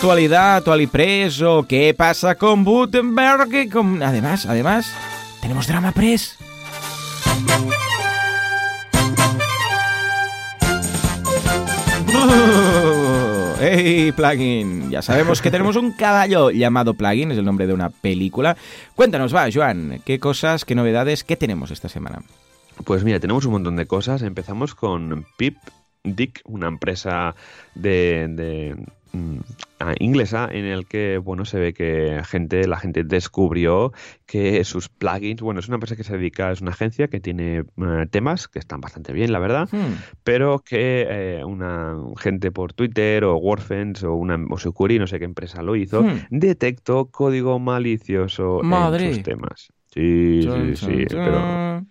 [0.00, 3.48] Actualidad, actualipreso, ¿qué pasa con Gutenberg?
[4.02, 4.94] Además, además,
[5.42, 6.38] tenemos drama press.
[13.60, 14.90] ¡Hey, plugin!
[14.90, 18.56] Ya sabemos que tenemos un caballo llamado plugin, es el nombre de una película.
[18.94, 22.22] Cuéntanos, va, Joan, ¿qué cosas, qué novedades, qué tenemos esta semana?
[22.84, 24.22] Pues mira, tenemos un montón de cosas.
[24.22, 25.56] Empezamos con Pip
[26.02, 27.34] Dick, una empresa
[27.74, 28.76] de,
[29.98, 33.92] inglesa en el que bueno se ve que gente la gente descubrió
[34.26, 37.58] que sus plugins bueno es una empresa que se dedica es una agencia que tiene
[37.58, 39.94] eh, temas que están bastante bien la verdad hmm.
[40.22, 45.18] pero que eh, una gente por Twitter o WordFence o una o Sucuri no sé
[45.18, 46.26] qué empresa lo hizo hmm.
[46.30, 51.84] detectó código malicioso en sus temas sí sí sí pero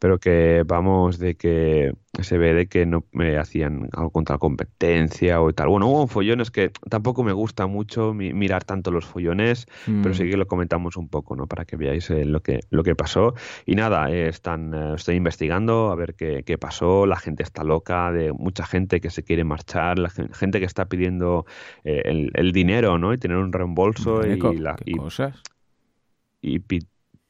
[0.00, 4.38] pero que vamos de que se ve de que no me hacían algo contra la
[4.38, 5.68] competencia o tal.
[5.68, 10.30] Bueno, hubo follones que tampoco me gusta mucho mirar tanto los follones, pero sí mm.
[10.30, 11.46] que lo comentamos un poco, ¿no?
[11.46, 13.34] Para que veáis eh, lo que lo que pasó.
[13.66, 17.04] Y nada, eh, están, eh, estoy investigando a ver qué, qué, pasó.
[17.04, 20.86] La gente está loca, de mucha gente que se quiere marchar, la gente que está
[20.86, 21.44] pidiendo
[21.84, 23.12] el, dinero, ¿no?
[23.12, 25.42] Y tener un reembolso y, la, y, cosas?
[26.40, 26.60] y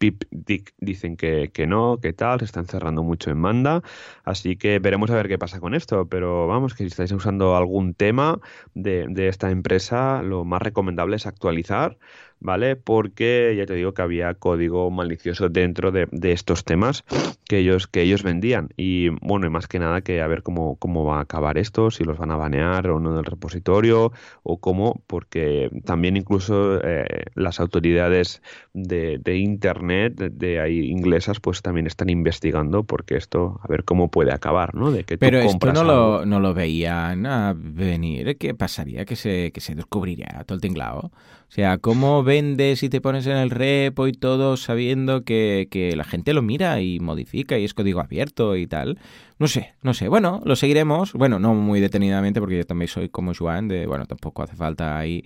[0.01, 3.83] Pip Dick dicen que, que, no, que tal, se están cerrando mucho en Manda,
[4.25, 7.55] así que veremos a ver qué pasa con esto, pero vamos, que si estáis usando
[7.55, 8.41] algún tema
[8.75, 11.99] de, de esta empresa, lo más recomendable es actualizar
[12.41, 12.77] ¿vale?
[12.77, 17.05] Porque ya te digo que había código malicioso dentro de, estos temas
[17.47, 18.71] que ellos, que ellos vendían.
[18.77, 21.91] Y bueno, y más que nada que a ver cómo, cómo va a acabar esto,
[21.91, 27.25] si los van a banear o no del repositorio, o cómo, porque también incluso eh,
[27.35, 33.69] las autoridades de, de Internet, de, ahí inglesas, pues también están investigando porque esto, a
[33.69, 34.91] ver cómo puede acabar, ¿no?
[34.91, 39.05] De que Pero esto no lo, no lo veían a venir, ¿qué pasaría?
[39.05, 41.11] Que se, que se descubriría todo el tinglado.
[41.51, 45.97] O sea, ¿cómo vendes y te pones en el repo y todo sabiendo que, que,
[45.97, 49.01] la gente lo mira y modifica y es código abierto y tal?
[49.41, 50.07] No sé, no sé.
[50.07, 51.13] Bueno, lo seguiremos.
[51.13, 54.97] Bueno, no muy detenidamente porque yo también soy como Joan de, bueno, tampoco hace falta
[54.97, 55.25] ahí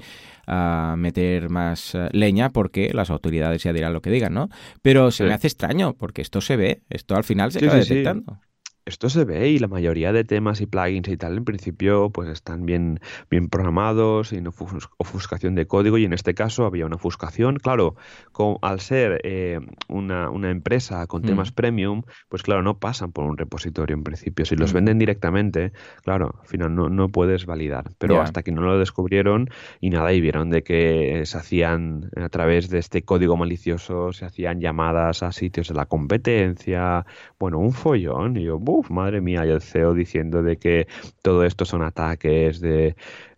[0.48, 4.48] uh, meter más uh, leña porque las autoridades ya dirán lo que digan, ¿no?
[4.80, 7.82] Pero se me hace extraño porque esto se ve, esto al final se sí, acaba
[7.82, 8.38] sí, detectando.
[8.86, 12.28] Esto se ve y la mayoría de temas y plugins y tal en principio pues
[12.28, 17.56] están bien, bien programados sin ofuscación de código y en este caso había una ofuscación.
[17.56, 17.96] Claro,
[18.32, 21.24] con, al ser eh, una, una, empresa con mm.
[21.24, 24.44] temas premium, pues claro, no pasan por un repositorio en principio.
[24.44, 24.74] Si los mm.
[24.74, 27.90] venden directamente, claro, al final no, no puedes validar.
[27.96, 29.48] Pero hasta que no lo descubrieron
[29.80, 34.26] y nada, y vieron de que se hacían a través de este código malicioso, se
[34.26, 37.06] hacían llamadas a sitios de la competencia,
[37.38, 38.36] bueno, un follón.
[38.36, 40.88] Y yo, Uf, madre mía, y el CEO diciendo de que
[41.22, 42.96] todo esto son ataques de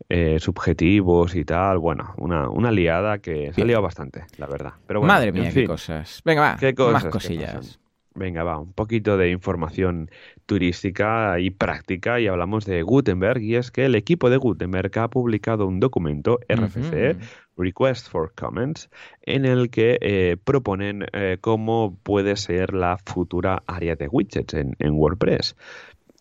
[0.09, 1.79] eh, subjetivos y tal.
[1.79, 4.73] Bueno, una, una liada que se ha liado bastante, la verdad.
[4.87, 6.23] Pero bueno, madre mía, qué cosas.
[6.25, 7.79] Venga, va, ¿Qué cosas, más cosillas.
[8.15, 10.11] Venga, va, un poquito de información
[10.47, 15.09] turística y práctica y hablamos de Gutenberg y es que el equipo de Gutenberg ha
[15.09, 17.19] publicado un documento RFC,
[17.57, 18.89] Request for Comments,
[19.23, 24.77] en el que eh, proponen eh, cómo puede ser la futura área de widgets en,
[24.79, 25.57] WordPress.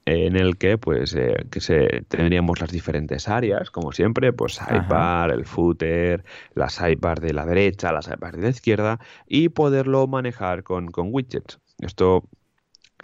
[0.06, 5.32] En el que pues eh, que se tendríamos las diferentes áreas como siempre pues sidebar
[5.32, 10.62] el footer la sidebar de la derecha la sidebar de la izquierda y poderlo manejar
[10.62, 11.60] con, con widgets.
[11.80, 12.30] Esto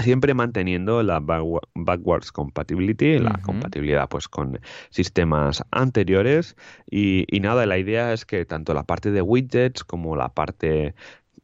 [0.01, 4.59] siempre manteniendo la backwards compatibility, la compatibilidad pues con
[4.89, 6.55] sistemas anteriores.
[6.89, 10.93] Y, nada, la idea es que tanto la parte de widgets como la parte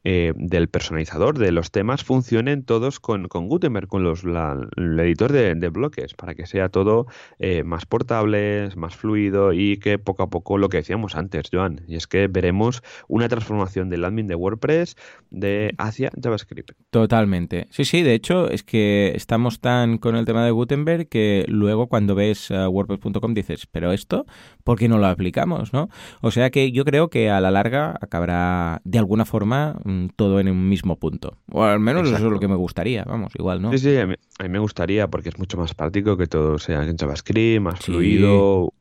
[0.04, 5.32] eh, del personalizador de los temas funcionen todos con, con Gutenberg, con los, el editor
[5.32, 7.06] de, bloques, para que sea todo
[7.38, 11.82] eh, más portable, más fluido y que poco a poco lo que decíamos antes, Joan,
[11.86, 14.96] y es que veremos una transformación del admin de WordPress
[15.30, 16.72] de hacia JavaScript.
[16.90, 17.66] Totalmente.
[17.70, 21.88] Sí, sí, de hecho es que estamos tan con el tema de Gutenberg que luego
[21.88, 24.26] cuando ves uh, WordPress.com dices, pero esto,
[24.64, 25.72] ¿por qué no lo aplicamos?
[25.72, 25.88] ¿no?
[26.20, 30.40] O sea que yo creo que a la larga acabará de alguna forma mm, todo
[30.40, 31.36] en un mismo punto.
[31.50, 33.72] O al menos eso es lo que me gustaría, vamos, igual, ¿no?
[33.72, 34.14] Sí, sí, a mí,
[34.48, 38.72] me gustaría porque es mucho más práctico que todo sea en JavaScript, más fluido,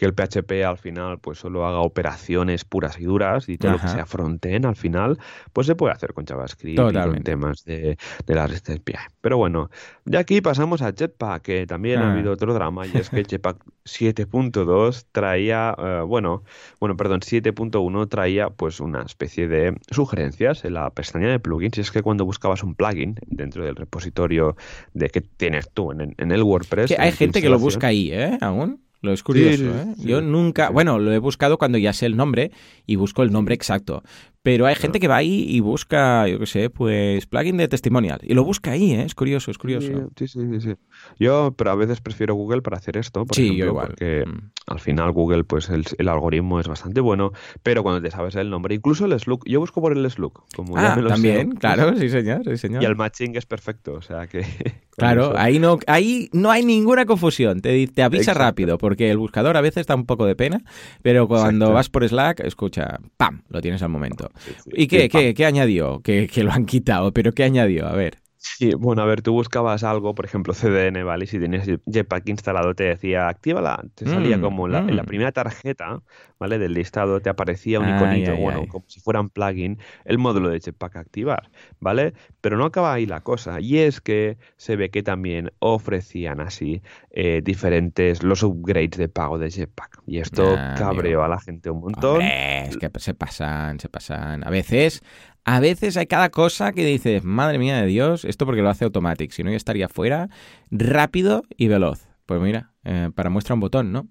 [0.00, 3.78] que el PHP al final pues solo haga operaciones puras y duras y todo lo
[3.78, 5.18] que sea frontend al final
[5.52, 8.94] pues se puede hacer con JavaScript y con temas de, de la REST API.
[9.20, 9.68] Pero bueno,
[10.06, 12.12] de aquí pasamos a Jetpack, que también ha ah.
[12.14, 16.44] habido otro drama y es que Jetpack 7.2 traía, eh, bueno,
[16.78, 21.82] bueno, perdón, 7.1 traía pues una especie de sugerencias en la pestaña de plugins y
[21.82, 24.56] es que cuando buscabas un plugin dentro del repositorio
[24.94, 26.88] de que tienes tú en, en el WordPress...
[26.88, 28.38] Que hay gente que lo busca ahí, ¿eh?
[28.40, 28.80] Aún.
[29.02, 29.94] Lo es curioso, ¿eh?
[29.98, 32.50] Yo nunca, bueno, lo he buscado cuando ya sé el nombre
[32.86, 34.02] y busco el nombre exacto.
[34.42, 38.20] Pero hay gente que va ahí y busca, yo qué sé, pues plugin de testimonial.
[38.22, 39.02] Y lo busca ahí, ¿eh?
[39.02, 40.10] Es curioso, es curioso.
[40.16, 40.74] Sí, sí, sí.
[41.18, 43.26] Yo, pero a veces prefiero Google para hacer esto.
[43.26, 43.88] Por sí, yo igual.
[43.88, 44.50] Porque mm.
[44.68, 47.32] al final Google, pues el, algoritmo es bastante bueno.
[47.62, 50.32] Pero cuando te sabes el nombre, incluso el Slug, yo busco por el Slug.
[50.56, 52.82] Como ah, también, claro, sí señor, sí señor.
[52.82, 54.44] Y el matching es perfecto, o sea que...
[55.00, 57.62] Claro, ahí no, ahí no hay ninguna confusión.
[57.62, 60.62] Te, te avisa rápido, porque el buscador a veces da un poco de pena,
[61.00, 63.40] pero cuando vas por Slack, escucha, ¡pam!
[63.48, 64.29] Lo tienes al momento.
[64.72, 66.00] ¿Y qué, qué, qué añadió?
[66.02, 67.86] Que, que lo han quitado, pero ¿qué añadió?
[67.86, 68.18] A ver.
[68.42, 71.24] Sí, bueno, a ver, tú buscabas algo, por ejemplo, CDN, ¿vale?
[71.24, 73.84] Y si tenías Jetpack instalado, te decía, actívala.
[73.94, 75.06] Te salía mm, como la, en la mm.
[75.06, 76.02] primera tarjeta,
[76.38, 76.58] ¿vale?
[76.58, 80.58] Del listado te aparecía un iconito, bueno, como si fuera un plugin, el módulo de
[80.58, 81.50] Jetpack activar,
[81.80, 82.14] ¿vale?
[82.40, 83.60] Pero no acaba ahí la cosa.
[83.60, 89.38] Y es que se ve que también ofrecían así eh, diferentes, los upgrades de pago
[89.38, 90.02] de Jetpack.
[90.06, 92.22] Y esto ah, cabreó a la gente un montón.
[92.22, 94.46] es que se pasan, se pasan.
[94.46, 95.02] A veces
[95.44, 98.84] a veces hay cada cosa que dices, madre mía de Dios, esto porque lo hace
[98.84, 100.28] Automatic, si no ya estaría fuera,
[100.70, 102.08] rápido y veloz.
[102.26, 104.08] Pues mira, eh, para muestra un botón, ¿no?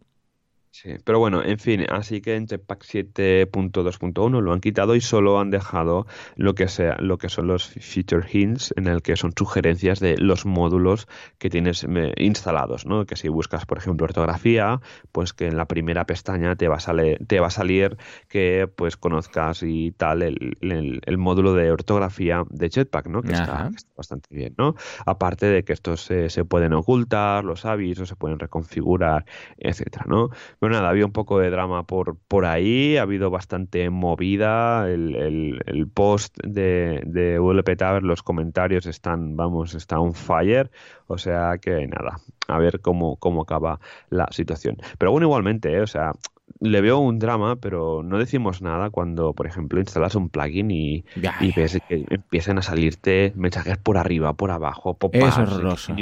[0.71, 5.39] Sí, pero bueno, en fin, así que en Jetpack 7.2.1 lo han quitado y solo
[5.39, 6.05] han dejado
[6.35, 10.15] lo que sea, lo que son los feature hints, en el que son sugerencias de
[10.17, 11.07] los módulos
[11.39, 13.05] que tienes eh, instalados, ¿no?
[13.05, 14.79] Que si buscas, por ejemplo, ortografía,
[15.11, 18.69] pues que en la primera pestaña te va a salir, te va a salir que
[18.73, 23.23] pues conozcas y tal el, módulo de ortografía de Jetpack, ¿no?
[23.23, 24.75] Que está, bastante bien, ¿no?
[25.07, 29.25] Aparte de que estos se, se pueden ocultar, los avisos se pueden reconfigurar,
[29.57, 30.29] etcétera, ¿no?
[30.59, 35.61] Bueno, nada, había un poco de drama por, por ahí, ha habido bastante movida, el,
[35.65, 40.69] el, post de, de WP los comentarios están, vamos, está on fire,
[41.07, 42.19] o sea que nada,
[42.49, 44.77] a ver cómo, cómo acaba la situación.
[44.97, 45.81] Pero bueno, igualmente, ¿eh?
[45.81, 46.11] o sea,
[46.59, 51.05] le veo un drama, pero no decimos nada cuando, por ejemplo, instalas un plugin y,
[51.39, 55.95] y ves que empiezan a salirte mensajes por arriba, por abajo, pop Es horroroso.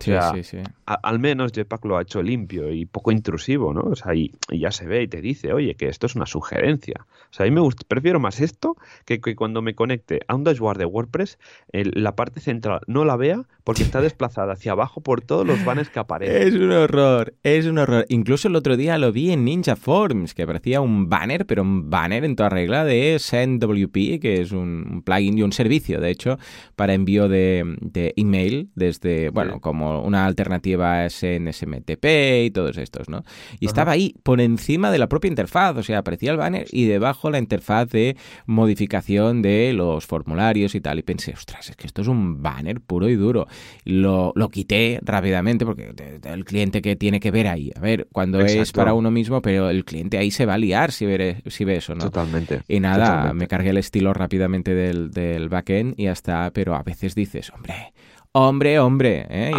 [0.00, 0.58] Sí, sí, sí.
[0.86, 3.82] al menos Jetpack lo ha hecho limpio y poco intrusivo, ¿no?
[3.82, 7.06] O sea, y, ya se ve y te dice, oye, que esto es una sugerencia.
[7.30, 10.34] O sea, a mí me gusta, prefiero más esto que, que cuando me conecte a
[10.34, 11.38] un dashboard de WordPress,
[11.72, 15.90] la parte central no la vea porque está desplazada hacia abajo por todos los banners
[15.90, 16.48] que aparecen.
[16.48, 18.06] Es un horror, es un horror.
[18.08, 21.90] Incluso el otro día lo vi en Ninja Forms, que parecía un banner, pero un
[21.90, 26.38] banner en toda regla de SendWP, que es un plugin y un servicio, de hecho,
[26.74, 32.04] para envío de, de email desde, bueno, como una alternativa es en SMTP
[32.44, 33.22] y todos estos, ¿no?
[33.58, 36.86] Y estaba ahí por encima de la propia interfaz, o sea, aparecía el banner y
[36.86, 40.98] debajo la interfaz de modificación de los formularios y tal.
[40.98, 43.46] Y pensé, ostras, es que esto es un banner puro y duro.
[43.84, 45.92] Lo, lo quité rápidamente porque
[46.24, 49.70] el cliente que tiene que ver ahí, a ver, cuando es para uno mismo, pero
[49.70, 52.04] el cliente ahí se va a liar si ve, si ve eso, ¿no?
[52.04, 52.62] Totalmente.
[52.68, 57.14] Y nada, me cargué el estilo rápidamente del, del backend y hasta, pero a veces
[57.14, 57.92] dices, hombre,
[58.32, 59.50] Hombre, hombre, ¿eh?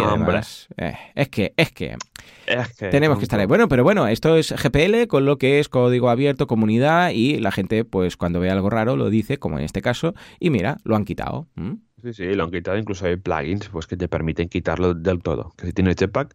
[0.78, 1.94] eh, es que, es que,
[2.90, 3.44] tenemos que estar ahí.
[3.44, 7.52] Bueno, pero bueno, esto es GPL con lo que es código abierto, comunidad y la
[7.52, 10.96] gente, pues cuando ve algo raro lo dice, como en este caso, y mira, lo
[10.96, 11.48] han quitado.
[12.02, 12.78] Sí, sí, lo han quitado.
[12.78, 15.52] Incluso hay plugins pues que te permiten quitarlo del todo.
[15.58, 16.34] Que si tienes Jetpack,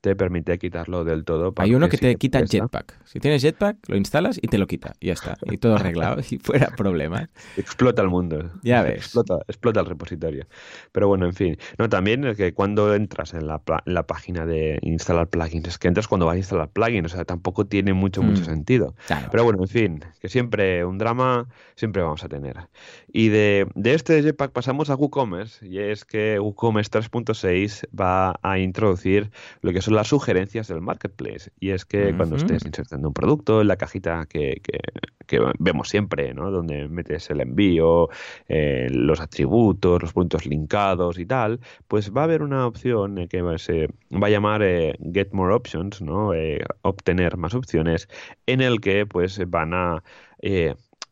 [0.00, 1.52] te permite quitarlo del todo.
[1.56, 3.04] Hay uno que te quita Jetpack.
[3.04, 4.94] Si tienes Jetpack, lo instalas y te lo quita.
[4.98, 5.36] Y ya está.
[5.42, 7.28] Y todo arreglado y fuera problema.
[7.56, 8.50] Explota el mundo.
[8.62, 8.96] Ya ves.
[8.96, 10.46] Explota, explota el repositorio.
[10.92, 11.58] Pero bueno, en fin.
[11.78, 15.88] No, también es que cuando entras en la, la, página de instalar plugins, es que
[15.88, 17.12] entras cuando vas a instalar plugins.
[17.12, 18.46] O sea, tampoco tiene mucho, mucho mm.
[18.46, 18.94] sentido.
[19.30, 22.56] Pero bueno, en fin, que siempre un drama, siempre vamos a tener.
[23.12, 25.66] Y de, de este Jetpack pasamos a WooCommerce.
[25.66, 31.50] Y es que WooCommerce 3.6 va a introducir lo que son las sugerencias del marketplace.
[31.58, 36.34] Y es que cuando estés insertando un producto en la cajita que, que, vemos siempre,
[36.34, 36.50] ¿no?
[36.50, 38.08] Donde metes el envío,
[38.48, 43.42] eh, los atributos, los puntos linkados y tal, pues va a haber una opción que
[43.58, 46.34] se va a llamar eh, Get More Options, ¿no?
[46.34, 48.08] Eh, obtener más opciones,
[48.46, 50.02] en el que pues van a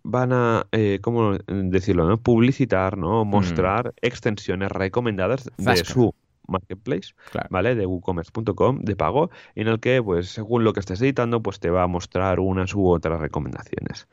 [0.03, 0.67] van a,
[1.03, 2.09] ¿cómo decirlo?
[2.09, 2.17] ¿no?
[2.17, 3.25] Publicitar, ¿no?
[3.27, 6.15] Mostrar extensiones recomendadas de su
[6.49, 7.15] marketplace,
[7.51, 7.75] ¿vale?
[7.75, 11.71] De woocommerce.com de pago, en el que, pues, según lo que estés editando, pues te
[11.71, 14.09] va a mostrar unas u otras recomendaciones.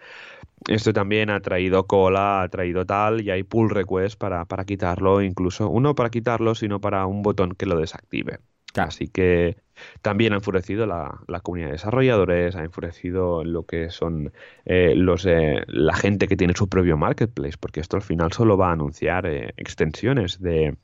[0.68, 5.22] Esto también ha traído cola, ha traído tal, y hay pull request para, para quitarlo,
[5.22, 8.40] incluso, uno para quitarlo, sino para un botón que lo desactive.
[8.78, 9.58] Así que
[10.02, 14.34] también ha enfurecido la, la, comunidad de desarrolladores, ha enfurecido lo que son
[14.66, 18.58] eh, los eh, la gente que tiene su propio marketplace, porque esto al final solo
[18.58, 20.76] va a anunciar eh, extensiones de,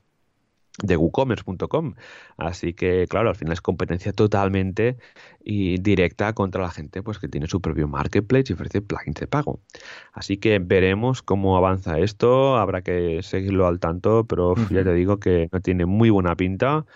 [0.82, 1.94] de WooCommerce.com.
[2.36, 4.96] Así que, claro, al final es competencia totalmente
[5.44, 9.26] y directa contra la gente pues que tiene su propio marketplace y ofrece plugins de
[9.26, 9.60] pago.
[10.12, 15.18] Así que veremos cómo avanza esto, habrá que seguirlo al tanto, pero ya te digo
[15.18, 16.86] que no tiene muy buena pinta.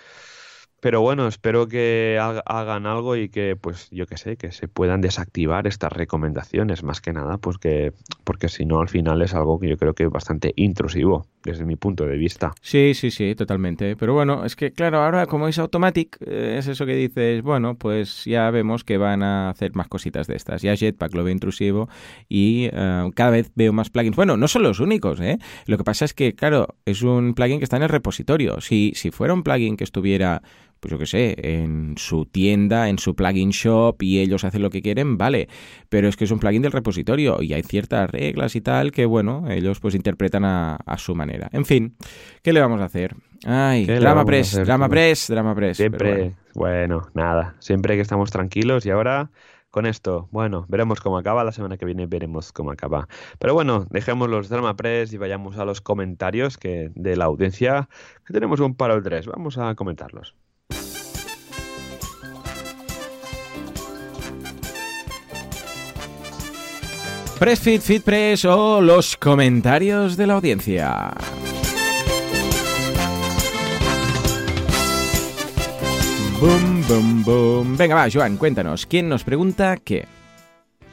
[0.86, 5.00] Pero bueno, espero que hagan algo y que, pues, yo qué sé, que se puedan
[5.00, 9.68] desactivar estas recomendaciones, más que nada, que, porque si no, al final es algo que
[9.68, 12.52] yo creo que es bastante intrusivo, desde mi punto de vista.
[12.60, 13.96] Sí, sí, sí, totalmente.
[13.96, 17.74] Pero bueno, es que, claro, ahora como es Automatic, eh, es eso que dices, bueno,
[17.74, 20.62] pues ya vemos que van a hacer más cositas de estas.
[20.62, 21.88] Ya Jetpack lo ve intrusivo
[22.28, 24.14] y eh, cada vez veo más plugins.
[24.14, 25.38] Bueno, no son los únicos, ¿eh?
[25.66, 28.60] Lo que pasa es que, claro, es un plugin que está en el repositorio.
[28.60, 30.42] Si, si fuera un plugin que estuviera
[30.80, 34.70] pues yo qué sé, en su tienda, en su plugin shop y ellos hacen lo
[34.70, 35.48] que quieren, vale.
[35.88, 39.06] Pero es que es un plugin del repositorio y hay ciertas reglas y tal que,
[39.06, 41.48] bueno, ellos pues interpretan a, su manera.
[41.52, 41.96] En fin,
[42.42, 43.14] ¿qué le vamos a hacer?
[43.44, 45.76] Ay, drama press, drama press, drama press.
[45.76, 47.08] Siempre, bueno.
[47.14, 49.30] nada, siempre que estamos tranquilos y ahora
[49.76, 51.44] con esto, bueno, veremos cómo acaba.
[51.44, 53.08] La semana que viene veremos cómo acaba.
[53.38, 57.90] Pero bueno, dejemos los Drama Press y vayamos a los comentarios que de la audiencia,
[58.24, 59.26] que tenemos un par o tres.
[59.26, 60.34] Vamos a comentarlos.
[67.38, 67.82] Press Fit,
[68.46, 71.12] o los comentarios de la audiencia.
[76.40, 77.76] Boom, boom, boom.
[77.76, 80.06] Venga, va, Joan, cuéntanos, ¿quién nos pregunta qué?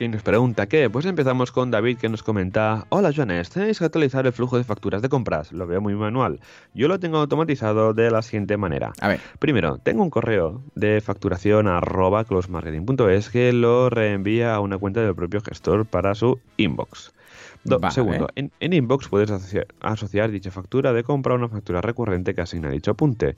[0.03, 0.89] ¿Quién nos pregunta qué?
[0.89, 4.65] Pues empezamos con David que nos comenta Hola Joanes, tenéis que actualizar el flujo de
[4.65, 5.53] facturas de compras.
[5.53, 6.41] Lo veo muy manual.
[6.73, 8.91] Yo lo tengo automatizado de la siguiente manera.
[8.99, 9.21] A ver.
[9.39, 15.15] Primero, tengo un correo de facturación arroba closemarketing.es que lo reenvía a una cuenta del
[15.15, 17.13] propio gestor para su inbox.
[17.91, 22.69] Segundo, en, Inbox puedes asociar, dicha factura de compra a una factura recurrente que asigna
[22.69, 23.37] dicho apunte.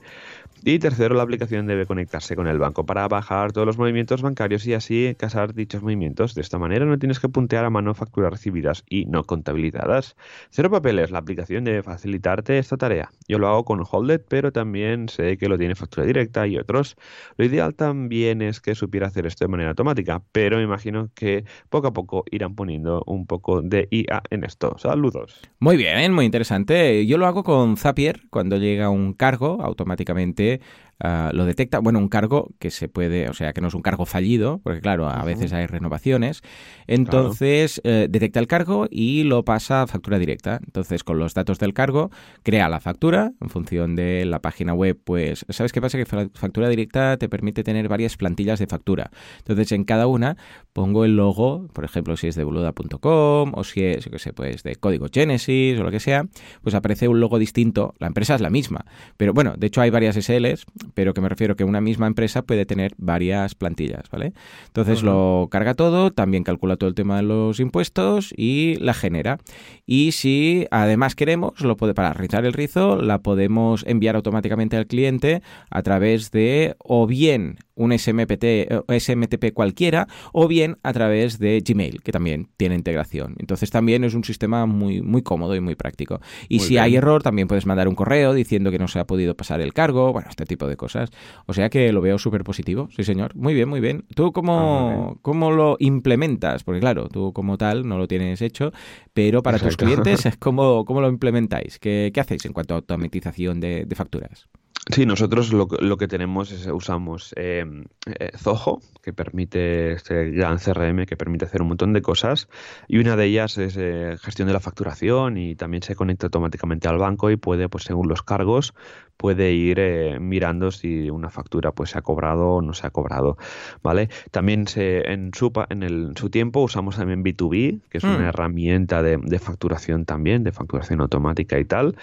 [0.64, 4.66] Y tercero, la aplicación debe conectarse con el banco para bajar todos los movimientos bancarios
[4.66, 6.34] y así casar dichos movimientos.
[6.34, 10.16] De esta manera no tienes que puntear a mano facturas recibidas y no contabilizadas.
[10.50, 13.10] Cero papeles, la aplicación debe facilitarte esta tarea.
[13.28, 16.96] Yo lo hago con Holded, pero también sé que lo tiene factura directa y otros.
[17.36, 21.44] Lo ideal también es que supiera hacer esto de manera automática, pero me imagino que
[21.68, 24.76] poco a poco irán poniendo un poco de IA en esto.
[24.78, 25.40] Saludos.
[25.58, 27.06] Muy bien, muy interesante.
[27.06, 28.22] Yo lo hago con Zapier.
[28.30, 30.60] Cuando llega un cargo, automáticamente
[30.98, 33.82] Ah, lo detecta, bueno, un cargo que se puede, o sea, que no es un
[33.82, 36.40] cargo fallido, porque claro, a veces hay renovaciones,
[36.86, 40.58] entonces eh, detecta el cargo y lo pasa a factura directa.
[40.64, 42.10] Entonces, con los datos del cargo,
[42.42, 45.98] crea la factura en función de la página web, pues, ¿sabes qué pasa?
[45.98, 49.10] Que factura directa te permite tener varias plantillas de factura.
[49.38, 50.38] Entonces, en cada una
[50.72, 54.62] pongo el logo, por ejemplo, si es de boluda.com o si es, qué sé, pues
[54.62, 56.24] de código Genesis o lo que sea,
[56.62, 57.94] pues aparece un logo distinto.
[57.98, 58.86] La empresa es la misma,
[59.18, 62.42] pero bueno, de hecho hay varias SLs pero que me refiero que una misma empresa
[62.42, 64.32] puede tener varias plantillas, ¿vale?
[64.66, 69.38] Entonces lo carga todo, también calcula todo el tema de los impuestos y la genera.
[69.86, 74.86] Y si además queremos, lo puede, para rizar el rizo, la podemos enviar automáticamente al
[74.86, 81.38] cliente a través de o bien un SMPT, eh, SMTP cualquiera o bien a través
[81.38, 83.36] de Gmail, que también tiene integración.
[83.38, 86.20] Entonces también es un sistema muy, muy cómodo y muy práctico.
[86.48, 89.36] Y si hay error, también puedes mandar un correo diciendo que no se ha podido
[89.36, 91.10] pasar el cargo, bueno, este tipo de cosas.
[91.46, 93.34] O sea que lo veo súper positivo, sí señor.
[93.36, 94.04] Muy bien, muy bien.
[94.14, 96.64] ¿Tú cómo, ah, cómo lo implementas?
[96.64, 98.72] Porque claro, tú como tal no lo tienes hecho,
[99.12, 101.78] pero para tus clientes, ¿cómo, ¿cómo lo implementáis?
[101.78, 104.48] ¿Qué, ¿Qué, hacéis en cuanto a automatización de, de facturas?
[104.88, 107.64] Sí, nosotros lo, lo, que tenemos es usamos eh,
[108.06, 112.48] eh, Zoho, que permite este gran CRM que permite hacer un montón de cosas
[112.86, 116.86] y una de ellas es eh, gestión de la facturación y también se conecta automáticamente
[116.86, 118.74] al banco y puede, pues según los cargos,
[119.16, 122.90] puede ir eh, mirando si una factura pues se ha cobrado o no se ha
[122.90, 123.38] cobrado,
[123.82, 124.08] ¿vale?
[124.30, 128.28] También se, en, su, en, el, su tiempo usamos también B2B, que es una hmm.
[128.28, 131.96] herramienta de, de, facturación también, de facturación automática y tal.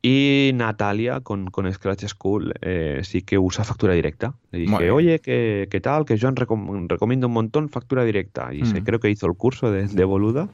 [0.00, 4.34] Y Natalia con, con Scratch School eh, sí que usa factura directa.
[4.52, 6.04] Le dije, oye, ¿qué, ¿qué, tal?
[6.04, 8.54] Que Joan recomienda un montón factura directa.
[8.54, 8.84] Y se, hmm.
[8.84, 10.48] creo que hizo el curso de, de, Boluda.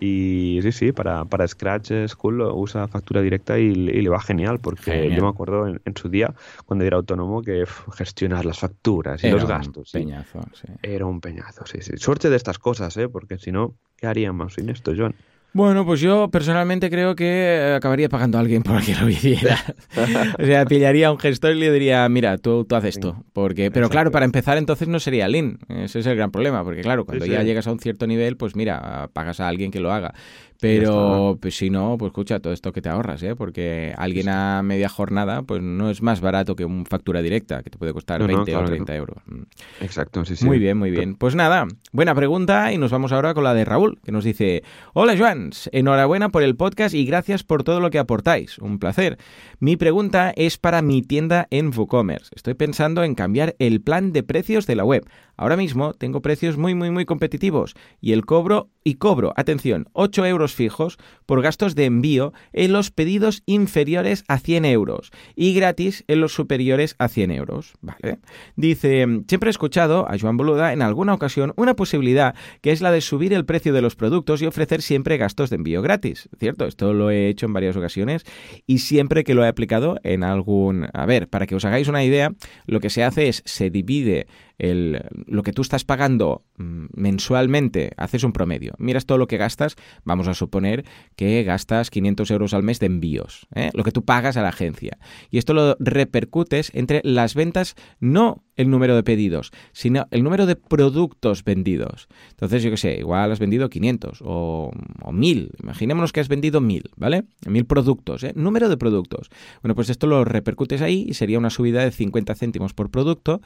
[0.00, 4.58] Y sí, sí, para, para Scratch School usa factura directa y, y le va genial,
[4.60, 6.34] porque yo me acuerdo en, su día,
[6.66, 9.92] cuando era autónomo, que gestionar las facturas y los gastos.
[9.92, 10.40] peñazo,
[10.82, 11.92] Era un peñazo, sí, sí.
[11.96, 13.08] Suerte de estas cosas, ¿eh?
[13.08, 15.14] Porque si no, ¿qué haríamos sin esto, John?
[15.52, 19.58] Bueno, pues yo personalmente creo que acabaría pagando a alguien por que lo hiciera.
[20.38, 23.24] o sea, pillaría a un gestor y le diría, mira, tú, tú haces esto.
[23.32, 25.58] Porque, pero claro, para empezar entonces no sería Lean.
[25.68, 28.54] Ese es el gran problema, porque claro, cuando ya llegas a un cierto nivel, pues
[28.54, 30.14] mira, pagas a alguien que lo haga.
[30.60, 33.34] Pero pues, si no, pues escucha, todo esto que te ahorras, ¿eh?
[33.34, 37.70] porque alguien a media jornada pues no es más barato que una factura directa, que
[37.70, 39.16] te puede costar 20 o 30 euros.
[39.26, 39.42] Mm.
[39.80, 40.44] Exacto, sí, sí.
[40.44, 41.14] Muy bien, muy bien.
[41.14, 44.62] Pues nada, buena pregunta y nos vamos ahora con la de Raúl, que nos dice,
[44.92, 48.58] hola Joans, enhorabuena por el podcast y gracias por todo lo que aportáis.
[48.58, 49.18] Un placer.
[49.58, 52.30] Mi pregunta es para mi tienda en WooCommerce.
[52.34, 55.06] Estoy pensando en cambiar el plan de precios de la web.
[55.36, 60.26] Ahora mismo tengo precios muy, muy, muy competitivos y el cobro y cobro, atención, 8
[60.26, 66.04] euros fijos por gastos de envío en los pedidos inferiores a 100 euros y gratis
[66.08, 67.74] en los superiores a 100 euros.
[67.80, 68.18] ¿Vale?
[68.56, 72.92] Dice, siempre he escuchado a Joan Boluda en alguna ocasión una posibilidad que es la
[72.92, 76.28] de subir el precio de los productos y ofrecer siempre gastos de envío gratis.
[76.38, 76.66] ¿Cierto?
[76.66, 78.24] Esto lo he hecho en varias ocasiones
[78.66, 80.88] y siempre que lo he aplicado en algún...
[80.92, 82.32] A ver, para que os hagáis una idea,
[82.66, 84.26] lo que se hace es se divide
[84.60, 89.38] el, lo que tú estás pagando mm, mensualmente, haces un promedio, miras todo lo que
[89.38, 90.84] gastas, vamos a suponer
[91.16, 93.70] que gastas 500 euros al mes de envíos, ¿eh?
[93.72, 94.98] lo que tú pagas a la agencia.
[95.30, 100.46] Y esto lo repercutes entre las ventas, no el número de pedidos, sino el número
[100.46, 102.08] de productos vendidos.
[102.30, 104.70] Entonces, yo qué sé, igual has vendido 500 o,
[105.02, 105.50] o 1000.
[105.62, 107.24] Imaginémonos que has vendido 1000, ¿vale?
[107.46, 108.32] 1000 productos, ¿eh?
[108.36, 109.30] Número de productos.
[109.62, 113.40] Bueno, pues esto lo repercutes ahí y sería una subida de 50 céntimos por producto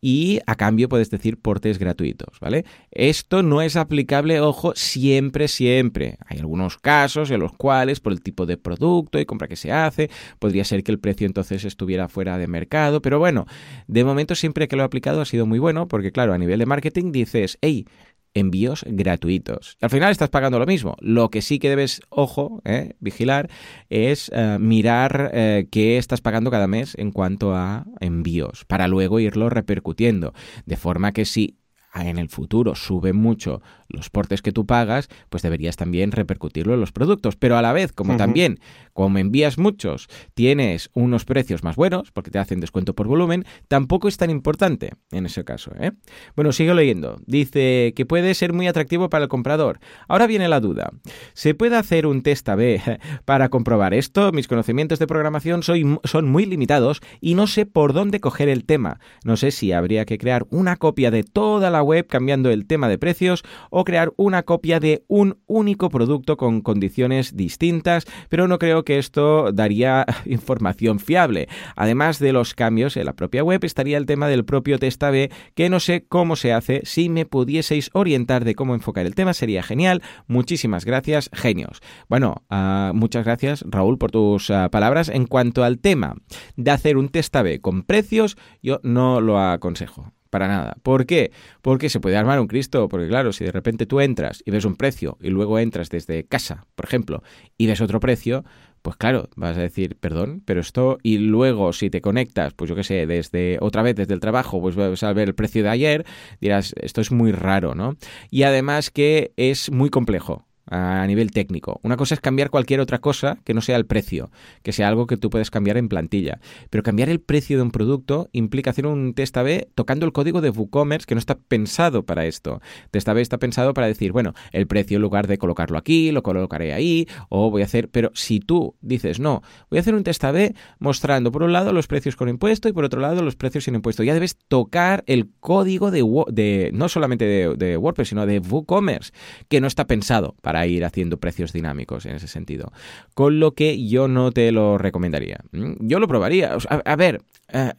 [0.00, 2.64] y a cambio puedes decir portes gratuitos, ¿vale?
[2.90, 6.18] Esto no es aplicable, ojo, siempre, siempre.
[6.26, 9.72] Hay algunos casos en los cuales, por el tipo de producto y compra que se
[9.72, 13.46] hace, podría ser que el precio entonces estuviera fuera de mercado, pero bueno,
[13.86, 16.58] de momento siempre que lo he aplicado ha sido muy bueno, porque claro, a nivel
[16.58, 17.86] de marketing dices, hey,
[18.34, 19.76] envíos gratuitos.
[19.80, 20.96] Al final estás pagando lo mismo.
[21.00, 23.50] Lo que sí que debes, ojo, eh, vigilar,
[23.90, 29.20] es eh, mirar eh, qué estás pagando cada mes en cuanto a envíos, para luego
[29.20, 30.32] irlo repercutiendo.
[30.66, 31.58] De forma que si
[31.94, 36.80] en el futuro sube mucho los portes que tú pagas, pues deberías también repercutirlo en
[36.80, 37.36] los productos.
[37.36, 38.60] Pero a la vez, como también,
[38.92, 44.08] como envías muchos, tienes unos precios más buenos, porque te hacen descuento por volumen, tampoco
[44.08, 45.72] es tan importante en ese caso.
[45.78, 45.92] ¿eh?
[46.36, 47.16] Bueno, sigo leyendo.
[47.26, 49.80] Dice que puede ser muy atractivo para el comprador.
[50.06, 50.90] Ahora viene la duda.
[51.32, 52.80] ¿Se puede hacer un test A-B
[53.24, 54.32] para comprobar esto?
[54.32, 58.64] Mis conocimientos de programación soy, son muy limitados y no sé por dónde coger el
[58.64, 59.00] tema.
[59.24, 62.88] No sé si habría que crear una copia de toda la web cambiando el tema
[62.88, 68.58] de precios o crear una copia de un único producto con condiciones distintas, pero no
[68.58, 71.48] creo que esto daría información fiable.
[71.76, 75.30] Además de los cambios en la propia web, estaría el tema del propio test A-B,
[75.54, 76.82] que no sé cómo se hace.
[76.84, 80.02] Si me pudieseis orientar de cómo enfocar el tema, sería genial.
[80.26, 81.80] Muchísimas gracias, genios.
[82.08, 85.08] Bueno, uh, muchas gracias, Raúl, por tus uh, palabras.
[85.08, 86.16] En cuanto al tema
[86.56, 90.12] de hacer un test A-B con precios, yo no lo aconsejo.
[90.30, 90.76] Para nada.
[90.82, 91.32] ¿Por qué?
[91.62, 92.88] Porque se puede armar un Cristo.
[92.88, 96.24] Porque claro, si de repente tú entras y ves un precio y luego entras desde
[96.24, 97.22] casa, por ejemplo,
[97.56, 98.44] y ves otro precio,
[98.82, 102.76] pues claro, vas a decir, perdón, pero esto, y luego si te conectas, pues yo
[102.76, 105.68] qué sé, desde otra vez desde el trabajo, pues vas a ver el precio de
[105.68, 106.06] ayer,
[106.40, 107.96] dirás, esto es muy raro, ¿no?
[108.30, 110.47] Y además que es muy complejo.
[110.70, 111.80] A nivel técnico.
[111.82, 114.30] Una cosa es cambiar cualquier otra cosa que no sea el precio,
[114.62, 116.40] que sea algo que tú puedes cambiar en plantilla.
[116.70, 120.40] Pero cambiar el precio de un producto implica hacer un test A-B tocando el código
[120.40, 122.60] de WooCommerce que no está pensado para esto.
[122.90, 126.22] Test A-B está pensado para decir, bueno, el precio en lugar de colocarlo aquí, lo
[126.22, 127.88] colocaré ahí, o voy a hacer...
[127.88, 131.72] Pero si tú dices, no, voy a hacer un test A-B mostrando por un lado
[131.72, 135.04] los precios con impuesto y por otro lado los precios sin impuesto, ya debes tocar
[135.06, 139.12] el código de, no solamente de, de WordPress, sino de WooCommerce,
[139.48, 142.72] que no está pensado para ir haciendo precios dinámicos en ese sentido.
[143.14, 145.38] Con lo que yo no te lo recomendaría.
[145.52, 145.86] ¿Mm?
[145.86, 146.56] Yo lo probaría.
[146.68, 147.72] a, ver, eh,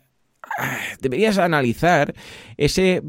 [1.02, 2.14] deberías analizar
[2.58, 3.04] ese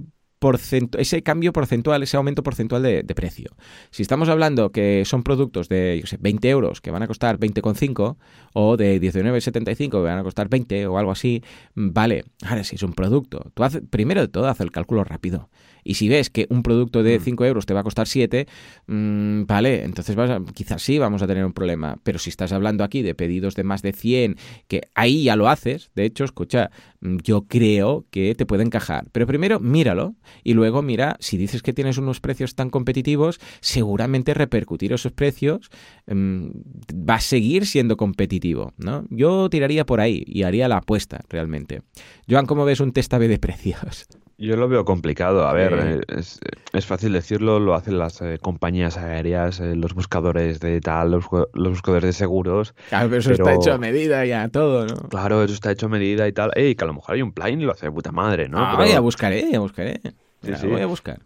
[0.99, 3.51] ese cambio porcentual, ese aumento porcentual de, precio.
[3.91, 8.17] Si estamos hablando que son productos de 20 euros que van a costar 20,5
[8.55, 11.43] o de 19,75 que van a costar 20 o algo así,
[11.75, 15.51] vale, ahora si es un producto, tú haces, primero de todo haz el cálculo rápido.
[15.85, 17.47] Y si ves que un producto de 5 mm.
[17.47, 18.47] euros te va a costar 7,
[18.87, 21.99] mm, vale, entonces vas quizás sí vamos a tener un problema.
[22.03, 24.37] Pero si estás hablando aquí de pedidos de más de 100,
[24.69, 26.71] que ahí ya lo haces, de hecho, escucha,
[27.01, 29.09] mm, yo creo que te puede encajar.
[29.13, 30.15] Pero primero míralo
[30.45, 35.71] y luego mira, si dices que tienes unos precios tan competitivos, seguramente repercutir esos precios
[36.09, 38.73] va a seguir siendo competitivo.
[38.77, 39.05] ¿no?
[39.11, 41.83] Yo tiraría por ahí y haría la apuesta realmente.
[42.29, 44.07] Joan, ¿cómo ves un test de precios?
[44.41, 45.47] Yo lo veo complicado.
[45.47, 46.41] A ver, eh, es,
[46.73, 51.27] es, fácil decirlo, lo hacen las eh, compañías aéreas, eh, los buscadores de tal, los,
[51.53, 52.75] buscadores de seguros.
[52.89, 54.95] Claro, pero eso está hecho a medida ya, todo, ¿no?
[55.11, 56.53] Claro, eso está hecho a medida y tal.
[56.55, 58.59] Ey, que a lo mejor hay un plugin y lo hace de puta madre, ¿no?
[58.59, 60.01] Ah, ya buscaré, ya buscaré.
[60.43, 61.21] voy a buscar.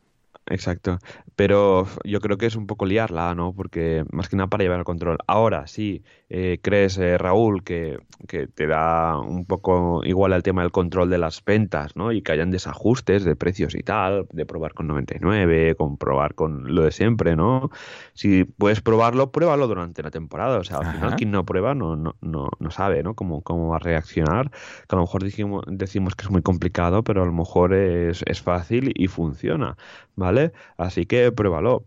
[0.47, 0.99] Exacto.
[1.37, 3.53] Pero yo creo que es un poco liarla, ¿no?
[3.55, 5.19] Porque más que nada para llevar el control.
[5.27, 6.03] Ahora, sí,
[6.37, 11.09] eh, crees, eh, Raúl, que, que, te da un poco igual al tema del control
[11.09, 12.11] de las ventas, ¿no?
[12.11, 16.75] Y que hayan desajustes de precios y tal, de probar con 99, con probar con
[16.75, 17.71] lo de siempre, ¿no?
[18.15, 20.59] Si puedes probarlo, pruébalo durante la temporada.
[20.59, 23.15] O sea, al final quien no prueba no, no, no, no sabe, ¿no?
[23.15, 24.51] Cómo, cómo va a reaccionar.
[24.51, 24.57] Que
[24.91, 28.43] a lo mejor decimos, decimos que es muy complicado, pero a lo mejor es, es
[28.43, 29.77] fácil y funciona,
[30.17, 30.51] ¿vale?
[30.79, 31.87] Así que pruébalo.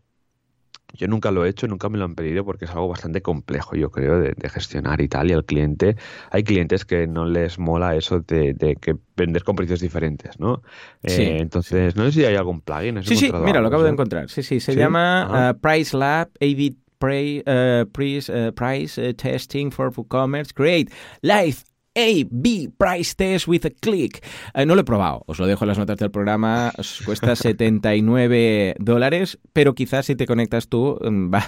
[0.94, 3.76] Yo nunca lo he hecho, nunca me lo han pedido porque es algo bastante complejo,
[3.76, 5.30] yo creo, de, gestionar y tal.
[5.30, 5.98] Y al cliente,
[6.32, 10.62] hay clientes que no les mola eso de, que vender con precios diferentes, ¿no?
[11.04, 13.04] Eh, entonces, no sé si hay algún plugin.
[13.04, 14.30] Sí, sí, mira, lo acabo de encontrar.
[14.30, 20.54] Sí, sí, se llama uh, Price Lab AV uh, Price, uh, price Testing for WooCommerce.
[20.54, 21.64] Create Live
[21.98, 24.24] a-B Price Test with a Click.
[24.54, 26.72] Eh, no lo he probado, os lo dejo en las notas del programa.
[27.06, 31.48] cuesta 79 dólares, pero quizás si te conectas tú mm, va a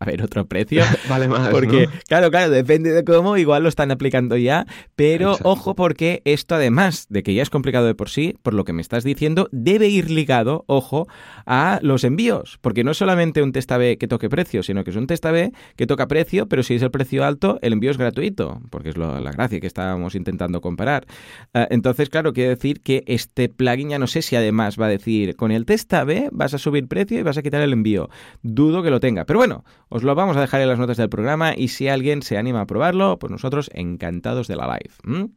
[0.00, 0.84] haber otro precio.
[1.08, 1.48] vale más.
[1.48, 4.66] Porque, claro, claro, depende de cómo, igual lo están aplicando ya.
[4.96, 8.64] Pero ojo, porque esto, además de que ya es complicado de por sí, por lo
[8.64, 11.08] que me estás diciendo, debe ir ligado, ojo,
[11.46, 12.58] a los envíos.
[12.60, 15.24] Porque no es solamente un test A-B que toque precio, sino que es un test
[15.24, 18.60] A-B que toca precio, pero si es el precio alto, el envío es gratuito.
[18.70, 21.06] Porque es la gracia que está estábamos intentando comparar.
[21.54, 24.88] Eh, entonces, claro, quiere decir que este plugin ya no sé si además va a
[24.88, 28.08] decir con el test A-B vas a subir precio y vas a quitar el envío.
[28.42, 29.24] Dudo que lo tenga.
[29.24, 32.22] Pero bueno, os lo vamos a dejar en las notas del programa y si alguien
[32.22, 35.30] se anima a probarlo, pues nosotros encantados de la live.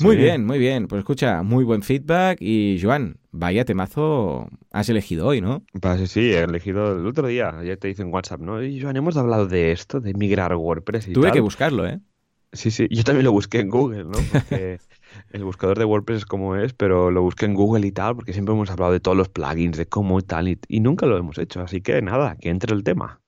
[0.00, 0.86] Muy bien, muy bien.
[0.86, 5.62] Pues escucha, muy buen feedback y Joan, Vaya temazo has elegido hoy, ¿no?
[5.80, 7.58] Pues sí, sí, he elegido el otro día.
[7.58, 8.62] Ayer te hice en WhatsApp, ¿no?
[8.62, 12.00] Y Joan, hemos hablado de esto, de migrar WordPress y Tuve que buscarlo, ¿eh?
[12.52, 14.18] Sí, sí, yo también lo busqué en Google, ¿no?
[14.32, 14.78] Porque
[15.32, 18.32] el buscador de WordPress es como es, pero lo busqué en Google y tal, porque
[18.32, 21.18] siempre hemos hablado de todos los plugins, de cómo y tal, y, y nunca lo
[21.18, 21.60] hemos hecho.
[21.60, 23.20] Así que nada, que entre el tema.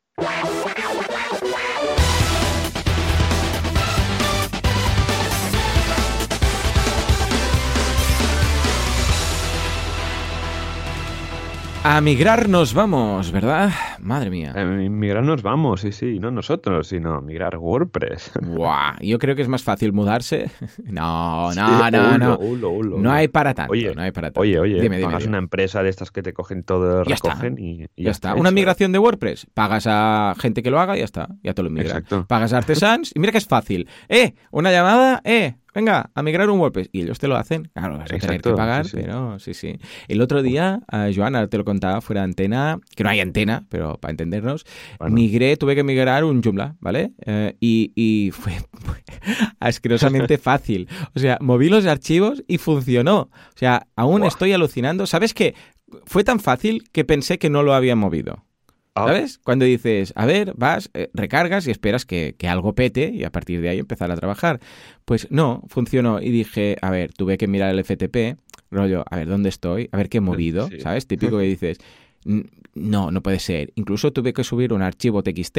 [11.83, 13.73] A migrar nos vamos, ¿verdad?
[14.01, 14.53] Madre mía.
[14.55, 16.19] A migrar nos vamos, sí, sí.
[16.21, 18.33] No nosotros, sino migrar WordPress.
[18.43, 20.51] Buah, yo creo que es más fácil mudarse.
[20.91, 22.39] No, no, no, no.
[22.99, 23.73] no hay para tanto.
[23.73, 24.41] Oye, no hay para tanto.
[24.41, 28.35] Oye, oye, pagas una empresa de estas que te cogen todo, recogen y, ya, está.
[28.35, 29.47] Una migración de WordPress.
[29.55, 31.29] Pagas a gente que lo haga y ya está.
[31.43, 31.91] Ya te lo migra.
[31.91, 32.27] Exacto.
[32.27, 33.89] Pagas a artesans y mira que es fácil.
[34.09, 36.89] Eh, una llamada, eh, venga, a migrar un WordPress.
[36.93, 37.71] Y ellos te lo hacen.
[37.75, 39.79] Claro, vas a tener que pagar, pero sí, sí.
[40.09, 43.67] El otro día, uh, Joana, te lo contaba fuera de antena, que no hay antena,
[43.69, 44.65] pero para entendernos,
[45.09, 47.13] migré, tuve que migrar un Joomla, ¿vale?
[47.25, 48.53] Eh, y, fue
[49.61, 50.89] asquerosamente fácil.
[51.15, 53.21] O sea, moví los archivos y funcionó.
[53.21, 55.07] O sea, aún estoy alucinando.
[55.07, 55.55] ¿Sabes qué?
[56.07, 58.45] Fue tan fácil que pensé que no lo había movido.
[59.05, 59.07] Ah.
[59.07, 59.39] ¿Sabes?
[59.39, 63.61] Cuando dices, a ver, vas, eh, recargas y esperas que, algo pete y a partir
[63.61, 64.61] de ahí empezar a trabajar.
[65.05, 68.39] Pues no, funcionó y dije, a ver, tuve que mirar el FTP,
[68.71, 69.89] rollo, a ver, ¿dónde estoy?
[69.93, 71.07] A ver qué he movido, ¿sabes?
[71.07, 71.79] Típico que dices,
[72.75, 73.73] No, no puede ser.
[73.75, 75.59] Incluso tuve que subir un archivo TXT,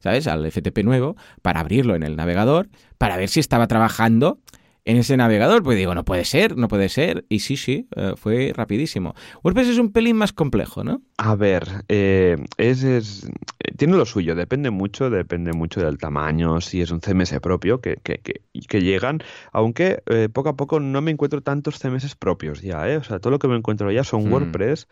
[0.00, 0.26] ¿sabes?
[0.26, 2.68] Al FTP nuevo, para abrirlo en el navegador,
[2.98, 4.38] para ver si estaba trabajando
[4.84, 5.62] en ese navegador.
[5.62, 7.24] Pues digo, no puede ser, no puede ser.
[7.28, 9.14] Y sí, sí, eh, fue rapidísimo.
[9.42, 11.02] WordPress es un pelín más complejo, ¿no?
[11.18, 13.30] A ver, eh, es,
[13.76, 17.96] tiene lo suyo, depende mucho, depende mucho del tamaño, si es un CMS propio que,
[18.02, 19.20] que, que, llegan,
[19.52, 22.96] aunque eh, poco a poco no me encuentro tantos CMS propios ya, ¿eh?
[22.96, 24.32] O sea, todo lo que me encuentro ya son hmm.
[24.32, 24.88] WordPress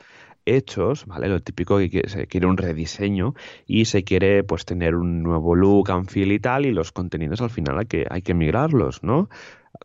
[0.49, 1.29] hechos, ¿vale?
[1.29, 3.35] Lo típico que se quiere un rediseño
[3.67, 7.41] y se quiere pues tener un nuevo look and feel y tal y los contenidos
[7.41, 9.29] al final hay que, hay que migrarlos, ¿no?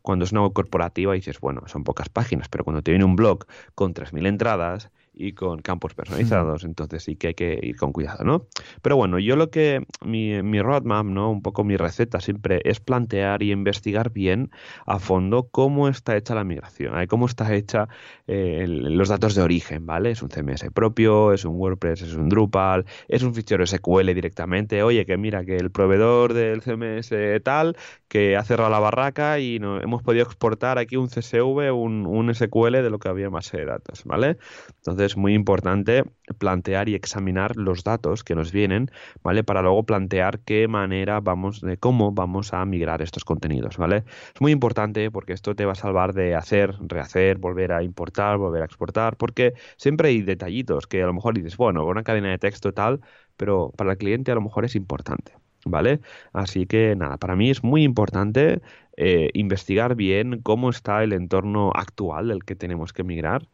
[0.03, 3.15] Cuando es una web corporativa dices, bueno, son pocas páginas, pero cuando te viene un
[3.15, 7.91] blog con 3.000 entradas y con campos personalizados, entonces sí que hay que ir con
[7.91, 8.47] cuidado, ¿no?
[8.81, 11.29] Pero bueno, yo lo que, mi, mi roadmap, ¿no?
[11.29, 14.51] Un poco mi receta siempre es plantear y investigar bien
[14.85, 17.07] a fondo cómo está hecha la migración, ¿eh?
[17.07, 17.87] cómo está hecha
[18.27, 20.11] eh, los datos de origen, ¿vale?
[20.11, 24.81] Es un CMS propio, es un WordPress, es un Drupal, es un fichero SQL directamente,
[24.81, 27.11] oye, que mira, que el proveedor del CMS
[27.43, 32.05] tal, que ha cerrado la barraca y no, hemos podido exportar aquí un CSV, un,
[32.07, 34.37] un SQL de lo que había más de datos, ¿vale?
[34.77, 36.03] Entonces, es muy importante
[36.37, 38.89] plantear y examinar los datos que nos vienen,
[39.23, 39.43] ¿vale?
[39.43, 44.03] Para luego plantear qué manera vamos, de cómo vamos a migrar estos contenidos, ¿vale?
[44.33, 48.37] Es muy importante porque esto te va a salvar de hacer, rehacer, volver a importar,
[48.37, 52.31] volver a exportar, porque siempre hay detallitos que a lo mejor dices, bueno, una cadena
[52.31, 53.01] de texto tal,
[53.37, 55.33] pero para el cliente a lo mejor es importante.
[55.65, 56.01] ¿Vale?
[56.33, 58.61] Así que nada, para mí es muy importante
[58.97, 63.47] eh, investigar bien cómo está el entorno actual del que tenemos que migrar,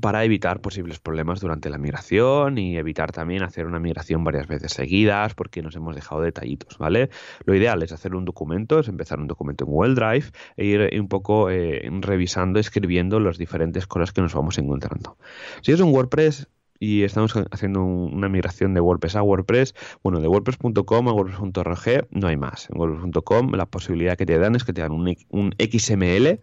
[0.00, 4.72] para evitar posibles problemas durante la migración y evitar también hacer una migración varias veces
[4.72, 7.08] seguidas porque nos hemos dejado detallitos, ¿vale?
[7.44, 10.26] Lo ideal es hacer un documento, es empezar un documento en Google Drive
[10.56, 15.16] e ir un poco eh, revisando, escribiendo las diferentes cosas que nos vamos encontrando.
[15.62, 16.48] Si es un WordPress,
[16.80, 19.74] y estamos haciendo una migración de WordPress a WordPress.
[20.04, 22.70] Bueno, de WordPress.com a WordPress.org no hay más.
[22.70, 26.40] En WordPress.com la posibilidad que te dan es que te dan un XML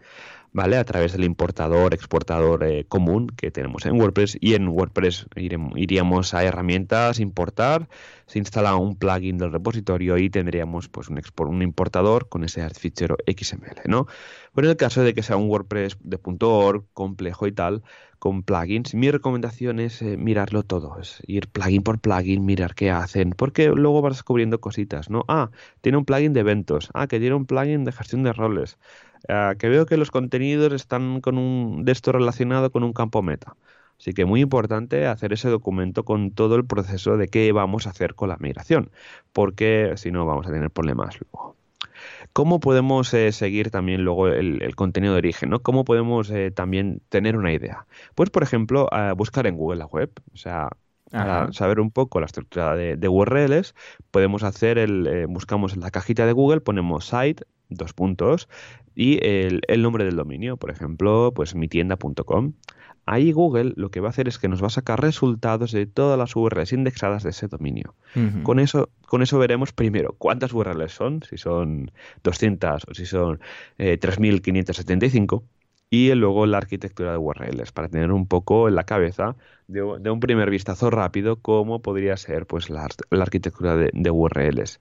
[0.55, 0.77] ¿vale?
[0.77, 6.33] A través del importador, exportador eh, común que tenemos en WordPress y en WordPress iríamos
[6.33, 7.89] a herramientas, importar,
[8.25, 13.17] se instala un plugin del repositorio y tendríamos pues un, un importador con ese fichero
[13.27, 14.07] XML, ¿no?
[14.53, 17.83] Pero en el caso de que sea un WordPress de .org complejo y tal,
[18.17, 22.89] con plugins, mi recomendación es eh, mirarlo todo, es ir plugin por plugin, mirar qué
[22.89, 25.25] hacen, porque luego vas descubriendo cositas, ¿no?
[25.27, 25.51] Ah,
[25.81, 28.77] tiene un plugin de eventos, ah, que tiene un plugin de gestión de roles,
[29.29, 33.21] Ah, que veo que los contenidos están con un de esto relacionado con un campo
[33.21, 33.55] meta.
[33.99, 37.91] Así que muy importante hacer ese documento con todo el proceso de qué vamos a
[37.91, 38.91] hacer con la migración,
[39.31, 41.55] porque si no vamos a tener problemas luego.
[42.33, 45.49] ¿Cómo podemos eh, seguir también luego el, contenido de origen?
[45.49, 45.61] ¿no?
[45.61, 47.87] ¿Cómo podemos eh, también tener una idea?
[48.15, 50.11] Pues, por ejemplo, buscar en Google la web.
[50.33, 50.69] O sea,
[51.11, 53.75] para saber un poco la estructura de, URLs,
[54.11, 58.47] podemos hacer el, eh, buscamos en la cajita de Google, ponemos site, dos puntos,
[58.95, 62.53] y el, nombre del dominio, por ejemplo, pues mitienda.com.
[63.07, 65.85] Ahí Google lo que va a hacer es que nos va a sacar resultados de
[65.85, 67.93] todas las URLs indexadas de ese dominio.
[68.43, 71.91] con, eso, con eso veremos primero cuántas URLs son, si son
[72.23, 73.39] 200 o si son
[73.77, 75.43] eh, 3.575
[75.89, 79.35] y luego la arquitectura de URLs para tener un poco en la cabeza
[79.67, 84.79] de, un primer vistazo rápido cómo podría ser pues la, arquitectura de, URLs.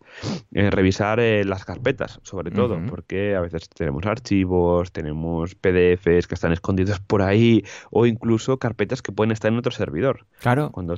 [0.53, 6.35] Eh, revisar eh, las carpetas, sobre todo, porque a veces tenemos archivos, tenemos PDFs que
[6.35, 10.27] están escondidos por ahí o incluso carpetas que pueden estar en otro servidor.
[10.41, 10.71] Claro.
[10.73, 10.97] Cuando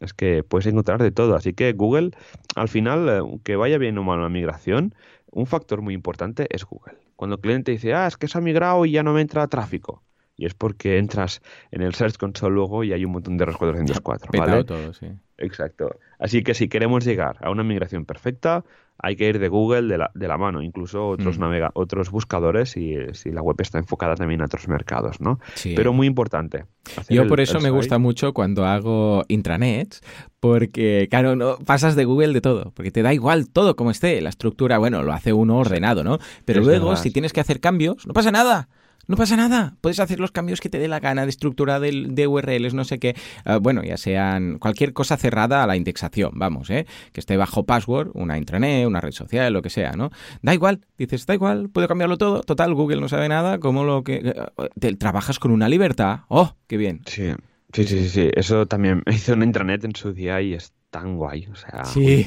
[0.00, 1.36] es que puedes encontrar de todo.
[1.36, 2.12] Así que Google,
[2.56, 4.94] al final, eh, que vaya bien o mal la migración,
[5.30, 6.96] un factor muy importante es Google.
[7.20, 9.46] Cuando el cliente dice, ah, es que se ha migrado y ya no me entra
[9.46, 10.02] tráfico.
[10.38, 13.58] Y es porque entras en el Search Console luego y hay un montón de errores
[13.60, 14.64] 404, ¿vale?
[14.64, 15.08] todo, sí.
[15.36, 15.98] Exacto.
[16.18, 18.64] Así que si queremos llegar a una migración perfecta,
[19.02, 21.40] hay que ir de Google de la, de la mano, incluso otros mm.
[21.40, 25.40] navega, otros buscadores y si la web está enfocada también a otros mercados, ¿no?
[25.62, 26.64] Pero muy importante.
[27.08, 30.00] Yo por eso me gusta mucho cuando hago intranets,
[30.40, 34.20] porque claro, no pasas de Google de todo, porque te da igual todo como esté,
[34.20, 36.18] la estructura, bueno, lo hace uno ordenado, ¿no?
[36.44, 38.68] Pero luego si tienes que hacer cambios, no pasa nada.
[39.10, 42.26] No pasa nada, puedes hacer los cambios que te dé la gana de estructura de,
[42.28, 43.16] URLs, no sé qué.
[43.44, 46.86] Ah, bueno, ya sean cualquier cosa cerrada a la indexación, vamos, ¿eh?
[47.12, 50.12] que esté bajo password, una intranet, una red social, lo que sea, ¿no?
[50.42, 52.42] Da igual, dices, da igual, puedo cambiarlo todo.
[52.42, 54.32] Total, Google no sabe nada, como lo que.
[54.80, 56.20] Eh, trabajas con una libertad.
[56.28, 57.00] ¡Oh, qué bien!
[57.06, 57.32] Sí.
[57.72, 61.46] Sí, sí, sí, eso también hizo una intranet en su día y es tan guay.
[61.50, 62.26] O sea, sí.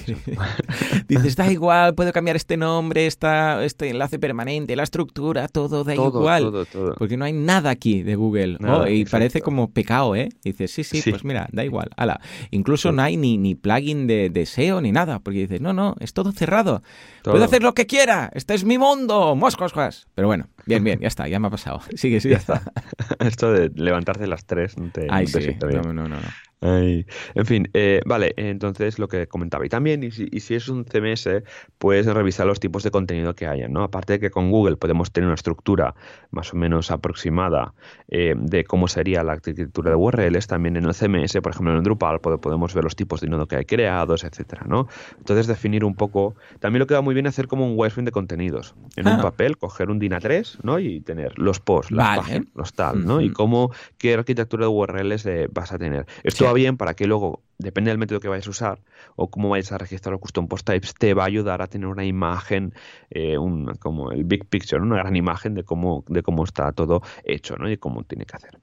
[1.07, 5.93] Dices, da igual, puedo cambiar este nombre, esta, este enlace permanente, la estructura, todo da
[5.93, 6.43] igual.
[6.43, 6.95] Todo, todo.
[6.95, 8.57] Porque no hay nada aquí de Google.
[8.59, 9.11] Nada, y exacto.
[9.17, 10.29] parece como pecado, ¿eh?
[10.43, 11.09] Dices, sí, sí, Sí.
[11.11, 11.89] pues mira, da igual.
[11.97, 12.21] Ala.
[12.51, 15.19] Incluso no hay ni, ni plugin de, de SEO ni nada.
[15.19, 16.81] Porque dices, no, no, es todo cerrado.
[17.23, 18.31] Puedo hacer lo que quiera.
[18.33, 19.35] Este es mi mundo.
[19.35, 19.73] Moscos.
[20.15, 21.81] Pero bueno, bien, bien, ya está, ya me ha pasado.
[21.95, 22.33] Sigue, sigue.
[22.35, 22.61] Ya está.
[23.19, 25.43] Esto de levantarte a las 3 no te, Ay, no te sí.
[25.43, 25.81] sienta bien.
[25.81, 26.15] No, no, no.
[26.15, 26.27] no.
[26.65, 27.05] Ay,
[27.35, 29.65] En fin, eh, vale, entonces lo que comentaba.
[29.65, 31.43] Y también, y si, y si es un CMS,
[31.77, 33.83] puedes revisar los tipos de contenido que hayan, ¿no?
[33.83, 35.93] Aparte de que con Google podemos tener una estructura
[36.31, 37.73] más o menos aproximada
[38.07, 41.79] eh, de cómo sería la arquitectura de URLs, también en el CMS, por ejemplo en
[41.79, 44.87] el Drupal, pod- podemos ver los tipos de nodo que hay creados, etcétera, ¿no?
[45.17, 46.35] Entonces definir un poco.
[46.61, 48.73] También lo que va muy bien es hacer como un wireframe de contenidos.
[48.95, 49.15] En Ah.
[49.17, 50.79] un papel, coger un DIN A3, ¿no?
[50.79, 52.21] Y tener los posts, las Vale.
[52.21, 53.21] páginas, los tal, ¿no?
[53.21, 56.05] Y cómo, qué arquitectura de URLs eh, vas a tener.
[56.23, 56.43] Esto Sí.
[56.45, 58.81] va bien para que luego, depende del método que vayas a usar
[59.15, 61.87] o cómo vayas a registrar los custom post types, te va a ayudar a tener
[61.87, 62.73] una imagen,
[63.09, 64.87] eh, un- como el big picture, ¿no?
[64.87, 67.69] una gran imagen de cómo, de cómo está todo hecho ¿no?
[67.71, 68.59] y cómo tiene que hacer.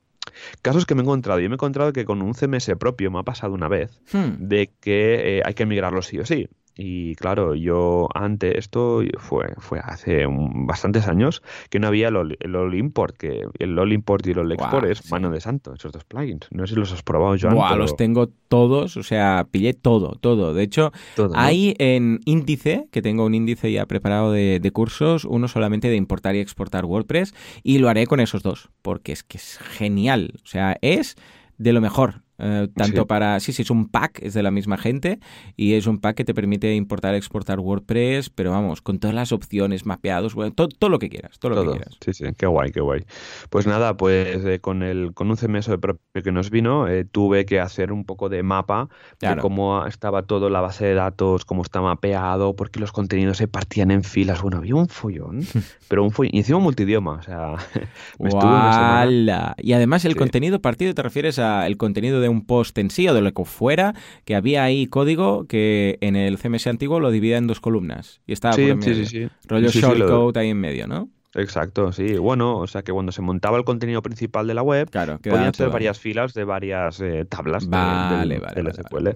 [0.63, 1.41] Casos que me he encontrado.
[1.41, 4.37] Yo me he encontrado que con un CMS propio me ha pasado una vez Hmm.
[4.49, 6.49] de que eh, hay que migrarlo sí o sí.
[6.81, 12.17] Y claro, yo antes, esto fue, fue hace un- bastantes años, que no había el
[12.57, 15.11] all import, que el all import y el all Guau, export es sí.
[15.11, 16.47] mano de santo, esos dos plugins.
[16.51, 17.55] No sé si los has probado, Joan.
[17.55, 20.55] Pero los tengo todos, o sea, pillé todo, todo.
[20.55, 21.39] De hecho, todo, ¿no?
[21.39, 25.97] hay en índice, que tengo un índice ya preparado de, de cursos, uno solamente de
[25.97, 30.33] importar y exportar WordPress, y lo haré con esos dos, porque es que es genial.
[30.43, 31.17] O sea, es
[31.59, 32.23] de lo mejor.
[32.41, 33.07] Eh, tanto Sí.
[33.07, 33.39] para.
[33.41, 35.19] Sí, sí, es un pack, es de la misma gente,
[35.57, 39.33] y es un pack que te permite importar exportar WordPress, pero vamos, con todas las
[39.33, 41.73] opciones, mapeados, bueno, todo, todo lo que quieras, todo lo Todo.
[41.73, 41.97] que quieras.
[42.01, 43.05] Sí, sí, qué guay, qué guay.
[43.51, 47.45] Pues nada, pues eh, con el con un CMS propio que nos vino, eh, tuve
[47.47, 48.89] que hacer un poco de mapa
[49.19, 49.37] Claro.
[49.37, 53.49] de cómo estaba todo la base de datos, cómo está mapeado, porque los contenidos se
[53.49, 54.41] partían en filas.
[54.43, 55.41] Bueno, había un follón,
[55.89, 57.55] pero un follón, y encima multidioma, o sea,
[58.19, 59.55] me estuve una semana.
[59.59, 60.19] Y además el Sí.
[60.19, 63.45] contenido partido te refieres al contenido de un post en sí o de lo que
[63.45, 68.21] fuera, que había ahí código que en el CMS antiguo lo dividía en dos columnas
[68.27, 68.95] y estaba Sí, por en medio.
[68.95, 69.29] sí, sí.
[69.49, 71.09] Rollo shortcode ahí en medio, ¿no?
[71.35, 72.15] Exacto, sí.
[72.17, 75.55] Bueno, o sea que cuando se montaba el contenido principal de la web, Claro, podían
[75.55, 79.09] ser varias filas de varias eh, tablas de- Vale, del, vale, del vale, SQL.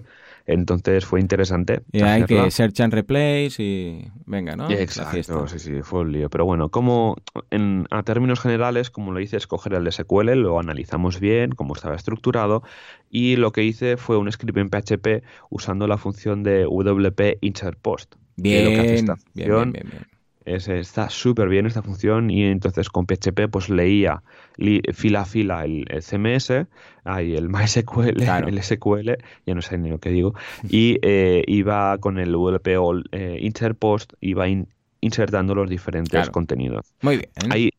[0.47, 1.81] Entonces fue interesante.
[1.91, 4.69] Y hay que search and replace y venga, ¿no?
[4.69, 6.29] Exacto, sí, sí, fue un lío.
[6.29, 7.17] Pero bueno, como
[7.49, 11.75] en, a términos generales, como lo hice, es coger el SQL, lo analizamos bien, cómo
[11.75, 12.63] estaba estructurado,
[13.09, 17.79] y lo que hice fue un script en PHP usando la función de WP insert
[17.79, 18.15] post.
[18.47, 20.14] que lo que hace Bien, esta bien, función bien, bien, bien.
[20.45, 24.23] Es- está súper bien esta función y entonces con PHP pues leía
[24.57, 26.67] li- fila a fila el, el CMS,
[27.03, 28.47] ahí el MySQL, Claro.
[28.47, 30.33] el SQL, ya no sé ni lo que digo,
[30.69, 34.67] y eh, iba con el WP all, eh, insert post, iba in-
[35.01, 36.31] insertando los diferentes Claro.
[36.31, 36.93] contenidos.
[37.01, 37.29] Muy bien.
[37.51, 37.69] Ahí,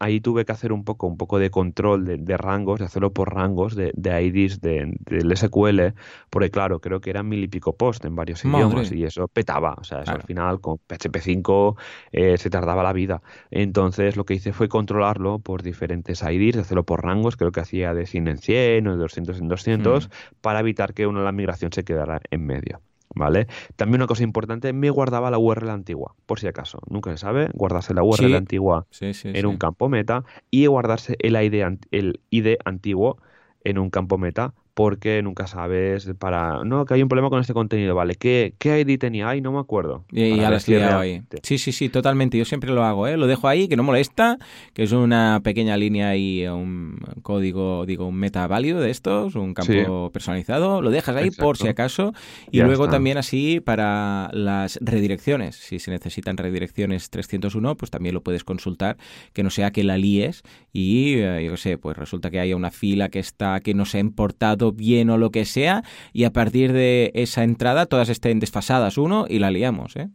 [0.00, 3.12] ahí tuve que hacer un poco, un poco de control de, de rangos, de hacerlo
[3.12, 5.94] por rangos de, de IDs de- del SQL,
[6.30, 8.66] porque claro, creo que eran mil y pico post en varios Madre.
[8.66, 9.74] idiomas y eso petaba.
[9.78, 10.20] O sea, eso Claro.
[10.22, 11.76] al final con PHP 5
[12.12, 13.22] eh, se tardaba la vida.
[13.50, 17.60] Entonces lo que hice fue controlarlo por diferentes IDs, de hacerlo por rangos, creo que
[17.60, 20.10] hacía de 100 en 100 o de 200 en 200, Mm.
[20.40, 22.80] para evitar que una la migración se quedara en medio.
[23.14, 23.48] ¿Vale?
[23.76, 26.78] También una cosa importante, me guardaba la URL antigua, por si acaso.
[26.88, 28.34] Nunca se sabe, guardarse la URL Sí.
[28.36, 33.18] antigua Sí, sí, en un campo meta y guardarse el ID, el ID antiguo
[33.64, 36.64] en un campo meta porque nunca sabes para...
[36.64, 38.14] No, que hay un problema con este contenido, ¿vale?
[38.14, 39.28] ¿Qué, qué ID tenía?
[39.28, 40.06] Ay, no me acuerdo.
[40.10, 41.20] Y ya lo has liado ahí.
[41.42, 42.38] Sí, sí, sí, totalmente.
[42.38, 43.18] Yo siempre lo hago, ¿eh?
[43.18, 44.38] Lo dejo ahí, que no molesta,
[44.72, 49.52] que es una pequeña línea y un código, digo, un meta válido de estos, un
[49.52, 50.80] campo personalizado.
[50.80, 52.14] Lo dejas ahí por si acaso.
[52.50, 52.96] Y Ya luego está.
[52.96, 55.56] también así para las redirecciones.
[55.56, 58.96] Si se necesitan redirecciones 301, pues también lo puedes consultar,
[59.34, 62.56] que no sea que la líes y, eh, yo qué sé, pues resulta que haya
[62.56, 66.24] una fila que está, que no se ha importado bien o lo que sea, y
[66.24, 70.08] a partir de esa entrada todas estén desfasadas uno y la liamos, ¿eh?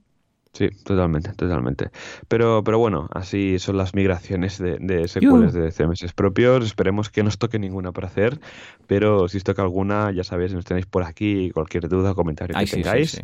[0.53, 1.89] Sí, totalmente, totalmente.
[2.29, 5.05] Pero, pero bueno, así son las migraciones de, de.
[5.05, 6.63] SQLs de CMS propios.
[6.65, 8.39] Esperemos que no os toque ninguna por hacer,
[8.87, 12.55] pero si os toca alguna, ya sabéis, nos tenéis por aquí cualquier duda o comentario
[12.55, 13.11] Ay, que sí, sí, tengáis.
[13.11, 13.21] sí.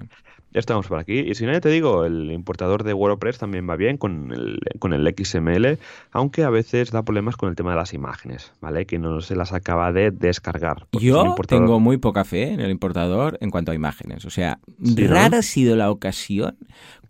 [0.53, 1.19] Ya estamos por aquí.
[1.19, 4.59] Y si no, ya te digo, el importador de WordPress también va bien con el,
[4.79, 5.77] con el XML,
[6.11, 8.85] aunque a veces da problemas con el tema de las imágenes, ¿vale?
[8.85, 10.87] Que no se las acaba de descargar.
[10.91, 14.25] Yo importador- tengo muy poca fe en el importador en cuanto a imágenes.
[14.25, 15.13] O sea, Sí, ¿no?
[15.13, 16.57] rara ha sido la ocasión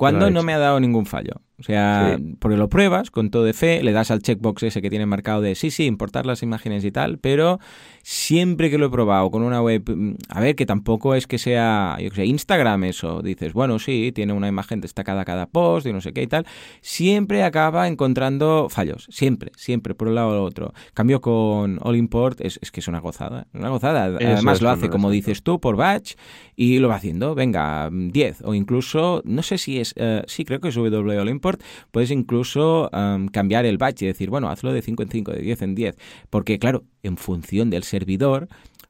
[0.02, 1.34] cuando no me ha dado ningún fallo.
[1.60, 4.90] O sea, porque lo pruebas con todo de fe, le das al checkbox ese que
[4.90, 7.60] tiene marcado de sí, sí, importar las imágenes y tal, pero
[8.02, 11.38] siempre que lo he probado con una web, mm, a ver, que tampoco es que
[11.38, 15.86] sea, yo que sé, Instagram eso, dices, bueno, sí, tiene una imagen destacada cada post
[15.86, 16.48] y no sé qué y tal,
[16.82, 20.74] siempre acaba encontrando fallos, siempre, siempre, por un lado o el otro.
[20.96, 24.06] Cambio con All Import, es, es que es una gozada, una gozada.
[24.06, 26.16] Además lo hace, como dices tú, por batch
[26.56, 30.60] y lo va haciendo, venga, 10 o incluso, no sé si es, uh, sí, creo
[30.60, 31.62] que es W All Import,
[31.92, 32.90] puedes incluso
[33.32, 35.98] cambiar el batch y decir, bueno, hazlo de 5 en 5, de 10 en 10,
[36.30, 38.48] porque claro, en función del servidor,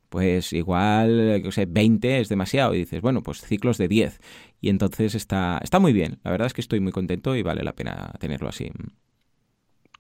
[0.10, 4.20] pues igual, no sé, 20 es demasiado y dices, bueno, pues ciclos de 10
[4.60, 7.64] y entonces está, está muy bien, la verdad es que estoy muy contento y vale
[7.64, 8.72] la pena tenerlo así.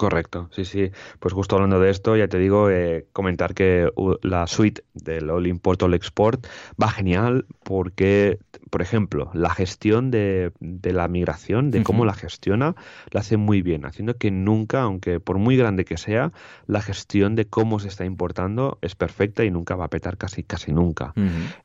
[0.01, 0.89] Correcto, sí, sí.
[1.19, 3.87] Pues justo hablando de esto, ya te digo, eh, comentar que
[4.23, 6.47] la suite del All Import All Export
[6.81, 8.39] va genial porque,
[8.71, 12.73] por ejemplo, la gestión de, la migración, de cómo la gestiona,
[13.11, 16.31] la hace muy bien, haciendo que nunca, aunque por muy grande que sea,
[16.65, 20.41] la gestión de cómo se está importando es perfecta y nunca va a petar casi,
[20.41, 21.13] casi nunca.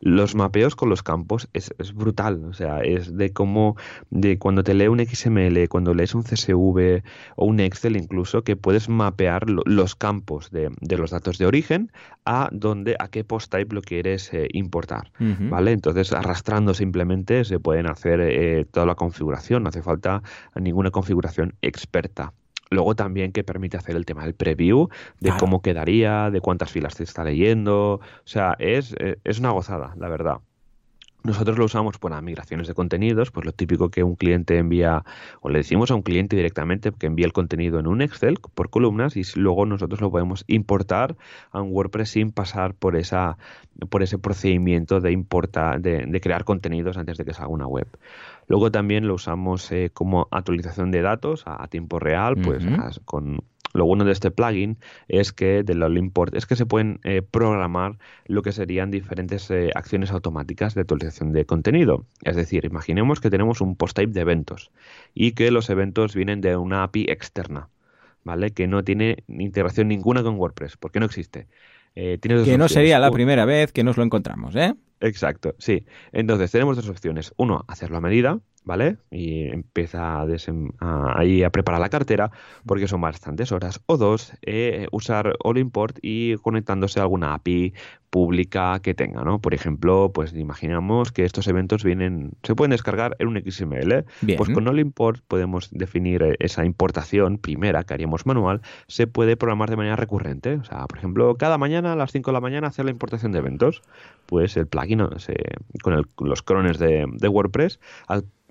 [0.00, 3.76] Los mapeos con los campos es, es, brutal, o sea, es de cómo,
[4.10, 7.02] de cuando te lee un XML, cuando lees un CSV
[7.36, 11.92] o un Excel incluso, que puedes mapear los campos de, los datos de origen
[12.24, 15.72] a dónde, a qué post type lo quieres eh, importar, ¿vale?
[15.72, 20.22] Entonces, arrastrando simplemente se pueden hacer eh, toda la configuración, no hace falta
[20.54, 22.32] ninguna configuración experta.
[22.70, 24.88] Luego también que permite hacer el tema del preview,
[25.20, 27.94] de cómo quedaría, de cuántas filas te está leyendo.
[27.94, 30.38] O sea, es, eh, es una gozada, la verdad.
[31.26, 35.04] Nosotros lo usamos para migraciones de contenidos, pues lo típico que un cliente envía,
[35.40, 38.70] o le decimos a un cliente directamente que envía el contenido en un Excel por
[38.70, 41.16] columnas y luego nosotros lo podemos importar
[41.50, 43.38] a un WordPress sin pasar por esa
[43.90, 47.88] por ese procedimiento de importar, de, crear contenidos antes de que salga una web.
[48.46, 52.64] Luego también lo usamos eh, como actualización de datos a, tiempo real, pues
[53.04, 53.42] con
[53.74, 57.22] lo bueno de este plugin es que de All Import es que se pueden eh,
[57.22, 62.06] programar lo que serían diferentes eh, acciones automáticas de actualización de contenido.
[62.22, 64.70] Es decir, imaginemos que tenemos un post type de eventos
[65.14, 67.68] y que los eventos vienen de una API externa,
[68.24, 68.52] ¿vale?
[68.52, 71.46] Que no tiene integración ninguna con WordPress, porque no existe.
[71.94, 74.74] Eh, que no sería la primera vez que nos lo encontramos, ¿eh?
[75.00, 75.86] Exacto, sí.
[76.12, 77.32] Entonces tenemos dos opciones.
[77.36, 78.98] Uno, hacerlo a medida, ¿vale?
[79.10, 82.30] Y empieza a, ahí a preparar la cartera
[82.66, 83.80] porque son bastantes horas.
[83.86, 87.72] O dos, eh, usar All Import y conectándose a alguna API
[88.10, 89.40] pública que tenga, ¿no?
[89.40, 94.04] Por ejemplo, pues imaginamos que estos eventos vienen, se pueden descargar en un XML.
[94.36, 99.36] Pues con All Import podemos definir eh, esa importación primera que haríamos manual, se puede
[99.36, 100.54] programar de manera recurrente.
[100.54, 103.30] O sea, por ejemplo, cada mañana a las 5 de la mañana hacer la importación
[103.30, 103.82] de eventos.
[104.26, 105.02] Pues el plugin
[105.82, 107.78] con los crones de, de WordPress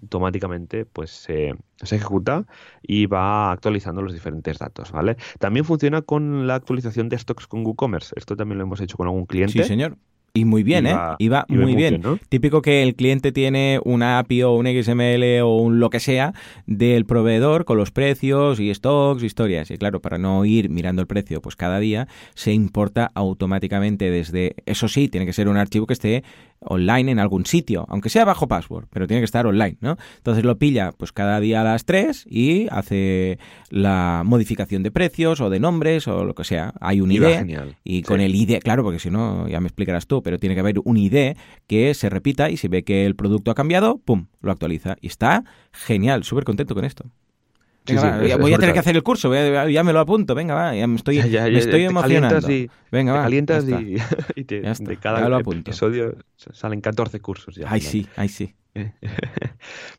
[0.02, 2.46] automáticamente pues se, ejecuta
[2.82, 5.18] y va actualizando los diferentes datos, ¿vale?
[5.40, 8.14] También funciona con la actualización de stocks con WooCommerce.
[8.18, 9.62] Esto también lo hemos hecho con algún cliente.
[9.62, 9.98] Sí, señor.
[10.36, 10.98] Y muy bien, ¿eh?
[11.18, 12.02] Y va muy, bien.
[12.28, 16.34] Típico que el cliente tiene una API o un XML o un lo que sea
[16.68, 19.72] del proveedor con los precios y stocks, historias.
[19.72, 24.56] Y claro, para no ir mirando el precio pues cada día, se importa automáticamente desde...
[24.66, 26.26] Eso sí, tiene que ser un archivo que esté
[26.68, 29.98] online en algún sitio, aunque sea bajo password, pero tiene que estar online, ¿no?
[30.18, 33.40] Entonces lo pilla pues cada día a las 3 y hace
[33.70, 36.74] la modificación de precios o de nombres o lo que sea.
[36.80, 37.24] Hay un ID
[37.84, 40.62] y con el ID, claro, porque si no ya me explicarás tú, pero tiene que
[40.62, 41.36] haber un ID
[41.68, 45.08] que se repita y si ve que el producto ha cambiado, pum, lo actualiza y
[45.08, 47.06] está genial, súper contento con esto
[48.40, 50.96] voy a tener que hacer el curso, ya me lo apunto, venga, va, ya me
[50.96, 52.52] estoy, me estoy emocionando.
[52.52, 53.96] Y, venga, va, calientas y,
[54.36, 57.56] de cada episodio salen 14 cursos.
[57.56, 58.56] Ya, ay, sí, ay, sí.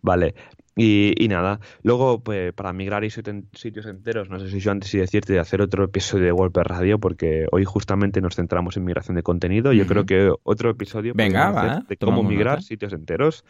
[0.03, 0.34] vale,
[0.79, 4.99] y, nada, luego pues, para migrar y sitios enteros, no sé si yo antes y
[4.99, 9.16] decirte de hacer otro episodio de WordPress Radio, porque hoy justamente nos centramos en migración
[9.16, 9.72] de contenido.
[9.72, 13.45] Yo creo que otro episodio Venga, de cómo migrar sitios enteros.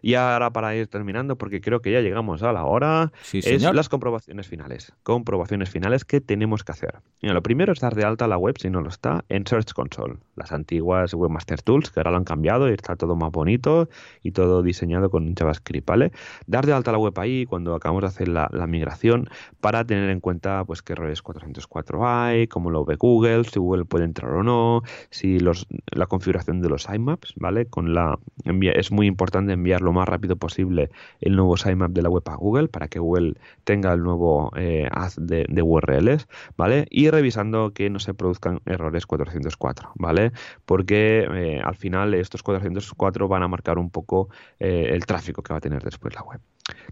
[0.00, 3.88] Y ahora para ir terminando, porque creo que ya llegamos a la hora, es las
[3.88, 4.92] comprobaciones finales.
[5.04, 6.96] Comprobaciones finales que tenemos que hacer.
[7.20, 10.16] lo primero es dar de alta la web, si no lo está, en Search Console.
[10.34, 13.88] Las antiguas Webmaster Tools, que ahora lo han cambiado y está todo más bonito
[14.22, 16.10] y todo diseñado con JavaScript, ¿vale?
[16.48, 19.28] Dar de alta la web ahí cuando acabamos de hacer la, migración
[19.60, 23.84] para tener en cuenta pues qué errores 404 hay, cómo lo ve Google, si Google
[23.84, 27.66] puede entrar o no, si los, la configuración de los sitemaps, ¿vale?
[27.66, 32.08] Con la es muy importante enviar lo más rápido posible el nuevo sitemap de la
[32.08, 36.86] web a Google para que Google tenga el nuevo eh, de, URLs, ¿vale?
[36.90, 40.32] Y revisando que no se produzcan errores 404, ¿vale?
[40.64, 45.52] Porque eh, al final estos 404 van a marcar un poco eh, el tráfico que
[45.52, 46.40] va a tener después la web.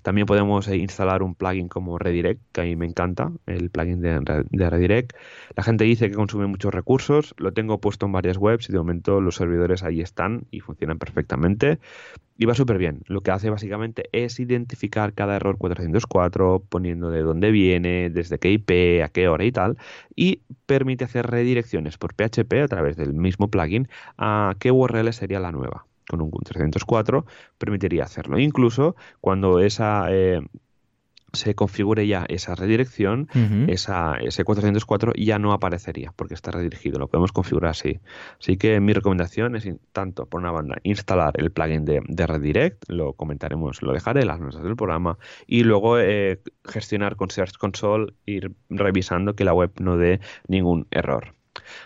[0.02, 4.00] También podemos eh, instalar un plugin como Redirect, que a mí me encanta, el plugin
[4.00, 5.12] de, de, Redirect.
[5.56, 8.78] La gente dice que consume muchos recursos, lo tengo puesto en varias webs y de
[8.78, 11.78] momento los servidores ahí están y funcionan perfectamente.
[12.36, 13.02] Y va súper bien.
[13.06, 18.50] Lo que hace básicamente es identificar cada error 404, poniendo de dónde viene, desde qué
[18.50, 19.76] IP, a qué hora y tal,
[20.16, 25.38] y permite hacer redirecciones por PHP a través del mismo plugin a qué URL sería
[25.38, 27.26] la nueva con un 304
[27.58, 28.38] permitiría hacerlo.
[28.38, 30.40] Incluso cuando esa eh,
[31.32, 33.28] se configure ya esa redirección,
[33.68, 38.00] esa, ese 404 ya no aparecería porque está redirigido, lo podemos configurar así.
[38.38, 43.12] Así que mi recomendación es, tanto por una banda, instalar el plugin de, Redirect, lo
[43.14, 48.12] comentaremos, lo dejaré en las notas del programa, y luego eh, gestionar con Search Console,
[48.26, 51.34] ir revisando que la web no dé ningún error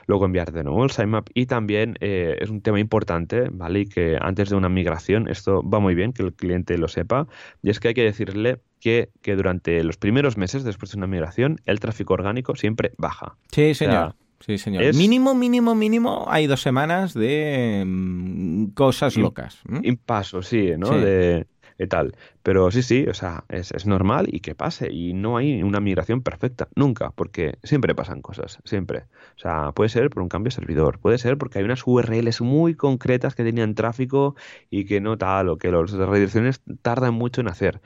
[0.06, 3.80] luego enviar de nuevo el sitemap y también eh, es un tema importante, ¿vale?
[3.80, 7.26] Y que antes de una migración, esto va muy bien que el cliente lo sepa,
[7.62, 11.58] y es que hay que decirle que, durante los primeros meses después de una migración
[11.64, 13.36] el tráfico orgánico siempre baja.
[13.50, 14.14] Sí, señor.
[14.40, 14.94] sí, señor.
[14.94, 19.62] Mínimo, mínimo, mínimo, hay dos semanas de mm, cosas locas.
[19.82, 20.90] Impaso, sí, ¿no?
[20.98, 21.46] De,
[21.78, 22.16] y tal.
[22.42, 24.92] Pero sí, sí, o sea, es, es, normal y que pase.
[24.92, 29.04] Y no hay una migración perfecta, nunca, porque siempre pasan cosas, siempre.
[29.36, 32.40] O sea, puede ser por un cambio de servidor, puede ser porque hay unas URLs
[32.40, 34.36] muy concretas que tenían tráfico
[34.70, 37.80] y que no tal, o que las redirecciones tardan mucho en hacer.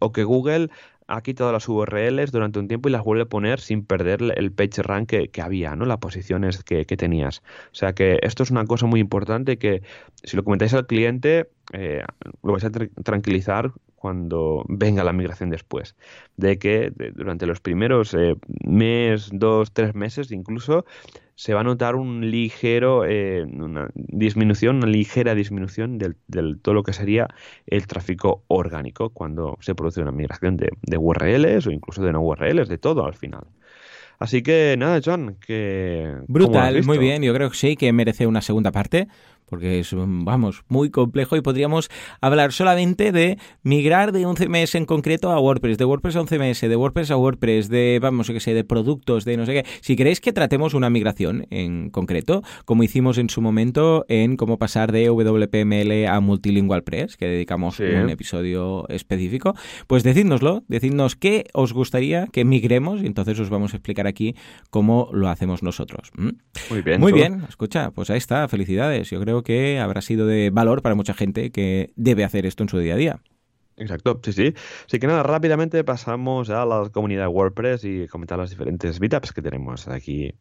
[0.00, 0.70] O que Google
[1.06, 4.52] ha quitado las URLs durante un tiempo y las vuelve a poner sin perder el
[4.52, 5.84] page rank que, había, ¿no?
[5.84, 7.42] Las posiciones que, que, tenías.
[7.72, 9.82] O sea que esto es una cosa muy importante que
[10.22, 12.02] si lo comentáis al cliente, eh,
[12.42, 13.72] lo vais a tranquilizar
[14.04, 15.96] cuando venga la migración después.
[16.36, 20.84] De que durante los primeros eh, mes, dos, tres meses incluso,
[21.36, 26.16] se va a notar un ligero, eh, una disminución, una ligera disminución del,
[26.60, 27.28] todo lo que sería
[27.66, 32.20] el tráfico orgánico cuando se produce una migración de, de URLs o incluso de no
[32.20, 33.46] URLs, de todo al final.
[34.18, 36.14] Así que nada, John, que...
[36.28, 39.08] Brutal, muy bien, yo creo que sí, que merece una segunda parte
[39.46, 41.90] porque es, vamos, muy complejo y podríamos
[42.20, 46.26] hablar solamente de migrar de un CMS en concreto a WordPress, de WordPress a un
[46.26, 49.66] CMS, de WordPress a WordPress, de, vamos, qué sé, de productos, de no sé qué.
[49.80, 54.58] Si queréis que tratemos una migración en concreto, como hicimos en su momento en cómo
[54.58, 59.54] pasar de WPML a Multilingual Press, que dedicamos un episodio específico,
[59.86, 64.34] pues decídnoslo, decidnos qué os gustaría que migremos y entonces os vamos a explicar aquí
[64.70, 66.10] cómo lo hacemos nosotros.
[66.16, 67.00] Muy bien.
[67.00, 69.10] Muy bien, escucha, pues ahí está, felicidades.
[69.10, 72.68] Yo creo que habrá sido de valor para mucha gente que debe hacer esto en
[72.68, 73.20] su día a día.
[73.76, 74.54] Exacto, sí, sí.
[74.86, 79.42] Así que nada, rápidamente pasamos a la comunidad WordPress y comentar las diferentes meetups que
[79.42, 80.32] tenemos aquí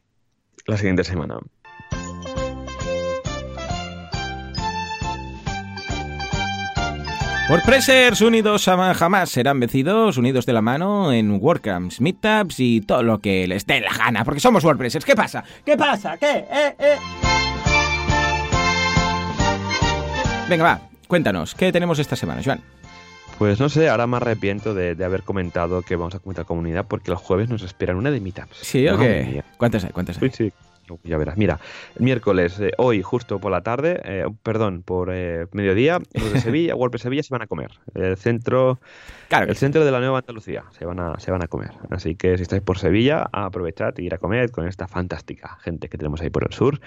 [0.68, 1.40] la siguiente semana.
[7.50, 13.20] WordPressers unidos jamás serán vencidos, unidos de la mano en WordCamps, Meetups y todo lo
[13.20, 15.04] que les dé la gana, porque somos WordPressers.
[15.04, 15.44] ¿Qué pasa?
[15.66, 16.18] ¿Qué pasa?
[16.18, 16.46] ¿Qué?
[16.50, 16.76] ¿Eh?
[16.80, 17.43] ¿Eh?
[20.50, 22.62] Venga, va, cuéntanos, ¿qué tenemos esta semana, Joan?
[23.38, 27.12] Pues no sé, ahora me arrepiento de, haber comentado que vamos a comentar comunidad porque
[27.12, 28.58] los jueves nos esperan una de meetups.
[28.58, 29.44] ¿Sí o qué?
[29.58, 29.92] ¿Cuántas hay?
[29.92, 30.30] ¿Cuántas hay?
[30.30, 30.54] Sí, sí.
[31.04, 31.60] Ya verás, mira,
[31.98, 36.76] miércoles, eh, hoy justo por la tarde, eh, perdón, por eh, mediodía, los de Sevilla,
[36.76, 37.72] WordPress Sevilla se van a comer.
[37.96, 38.80] El centro,
[39.30, 41.72] claro el centro de la Nueva Andalucía se van a, se van a comer.
[41.90, 45.88] Así que si estáis por Sevilla, aprovechad y ir a comer con esta fantástica gente
[45.88, 46.80] que tenemos ahí por el sur.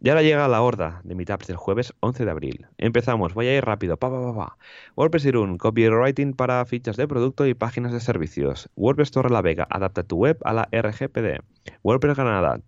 [0.00, 2.66] Y ahora llega la horda de meetups del jueves 11 de abril.
[2.78, 4.58] Empezamos, voy a ir rápido, pa, pa, pa, pa.
[4.94, 8.70] WordPress Irún, copywriting para fichas de producto y páginas de servicios.
[8.76, 11.42] WordPress Torre la Vega, adapta tu web a la RGPD.
[11.82, 12.60] WordPress Granada,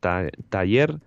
[0.49, 1.01] taller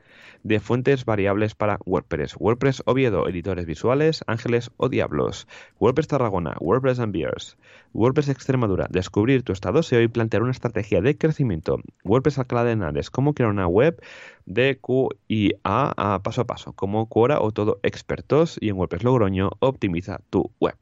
[0.44, 2.36] de fuentes variables para WordPress.
[2.38, 5.48] WordPress Oviedo, editores visuales, ángeles o diablos.
[5.80, 7.58] WordPress Tarragona, WordPress and Beers.
[7.94, 11.80] WordPress Extremadura, descubrir tu estado SEO y plantear una estrategia de crecimiento.
[12.04, 14.02] WordPress Alcalá de Henares, cómo crear una web
[14.46, 18.58] de QIA a paso a paso, como Quora o todo expertos.
[18.60, 20.76] Y en WordPress Logroño, optimiza tu web.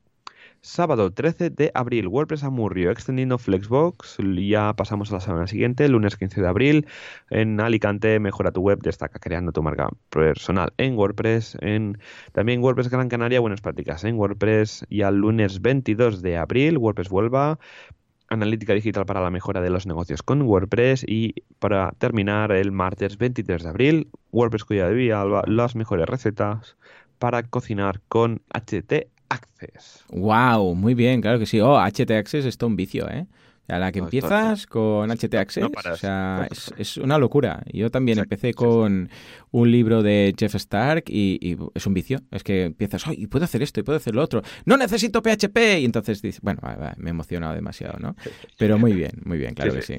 [0.63, 4.17] Sábado 13 de abril, WordPress Amurrio, extendiendo Flexbox.
[4.47, 6.87] Ya pasamos a la semana siguiente, lunes 15 de abril.
[7.31, 11.57] En Alicante, mejora tu web, destaca creando tu marca personal en WordPress.
[11.61, 11.97] En,
[12.31, 14.85] también WordPress Gran Canaria, buenas prácticas en WordPress.
[14.87, 17.57] Y al lunes 22 de abril, WordPress vuelva.
[18.29, 21.03] Analítica digital para la mejora de los negocios con WordPress.
[21.07, 26.77] Y para terminar, el martes 23 de abril, WordPress Cuya de Villalba, las mejores recetas
[27.17, 30.03] para cocinar con HT Access.
[30.09, 31.59] Wow, muy bien, claro que sí.
[31.59, 33.27] Oh, HT Access está un vicio, ¿eh?
[33.67, 37.63] A la que empiezas con HT Access, o sea, es, una locura.
[37.71, 39.09] Yo también empecé con
[39.51, 42.19] un libro de Jeff Stark y, es un vicio.
[42.31, 44.41] Es que empiezas, ¡ay, puedo hacer esto y puedo hacer lo otro!
[44.65, 45.79] ¡No necesito PHP!
[45.79, 46.59] Y entonces dices, bueno,
[46.97, 48.15] me he emocionado demasiado, ¿no?
[48.57, 49.95] Pero muy bien, muy bien, claro que sí.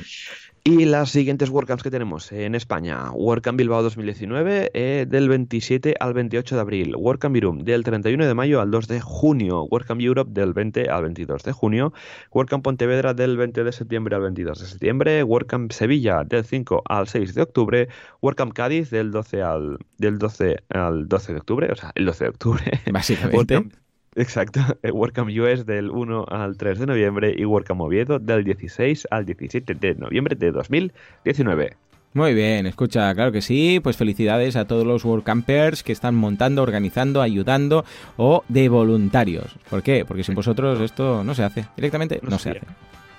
[0.65, 3.11] Y las siguientes WordCamps que tenemos en España.
[3.11, 6.95] WordCamp Bilbao 2019 eh, del 27 al 28 de abril.
[6.95, 9.65] WordCamp Birum del 31 de mayo al 2 de junio.
[9.65, 11.93] WordCamp Europe del 20 al 22 de junio.
[12.31, 15.25] WordCamp Pontevedra del 20 de septiembre al 22 de septiembre.
[15.25, 17.89] WordCamp Sevilla del 5 al 6 de octubre.
[18.21, 21.73] WordCamp Cádiz del 12 al, del 12 al 12 de octubre.
[21.73, 22.81] O sea, el 12 de octubre.
[22.93, 23.65] Básicamente.
[24.15, 24.61] Exacto,
[24.93, 29.75] WordCamp US del 1 al 3 de noviembre y WordCamp Oviedo del 16 al 17
[29.75, 31.77] de noviembre de 2019.
[32.15, 36.63] Muy bien, escucha, claro que sí, pues felicidades a todos los WordCampers que están montando,
[36.63, 37.87] organizando, ayudando
[38.19, 39.57] o de voluntarios.
[39.71, 40.05] ¿Por qué?
[40.05, 42.61] Porque sin vosotros esto no se hace, directamente no, se hace.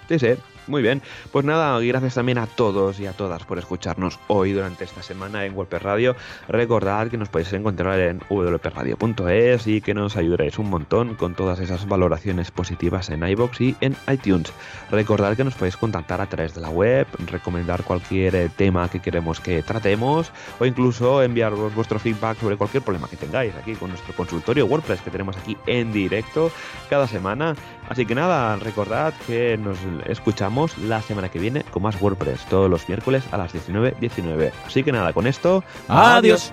[0.09, 0.27] Sí, sí.
[0.66, 1.01] Muy bien,
[1.34, 5.45] pues nada, gracias también a todos y a todas por escucharnos hoy durante esta semana
[5.45, 6.16] en WordPress Radio.
[6.47, 11.59] Recordad que nos podéis encontrar en wpradio.es y que nos ayudaréis un montón con todas
[11.59, 14.53] esas valoraciones positivas en iBox y en iTunes.
[14.89, 19.01] Recordad que nos podéis contactar a través de la web, recomendar cualquier eh, tema que
[19.01, 23.89] queremos que tratemos o incluso enviaros vuestro feedback sobre cualquier problema que tengáis aquí con
[23.89, 26.51] nuestro consultorio WordPress que tenemos aquí en directo
[26.89, 27.53] cada semana.
[27.89, 32.69] Así que nada, recordad que nos escuchamos la semana que viene con más WordPress, todos
[32.69, 34.51] los miércoles a las 19.19.
[34.65, 36.51] Así que nada, con esto, adiós.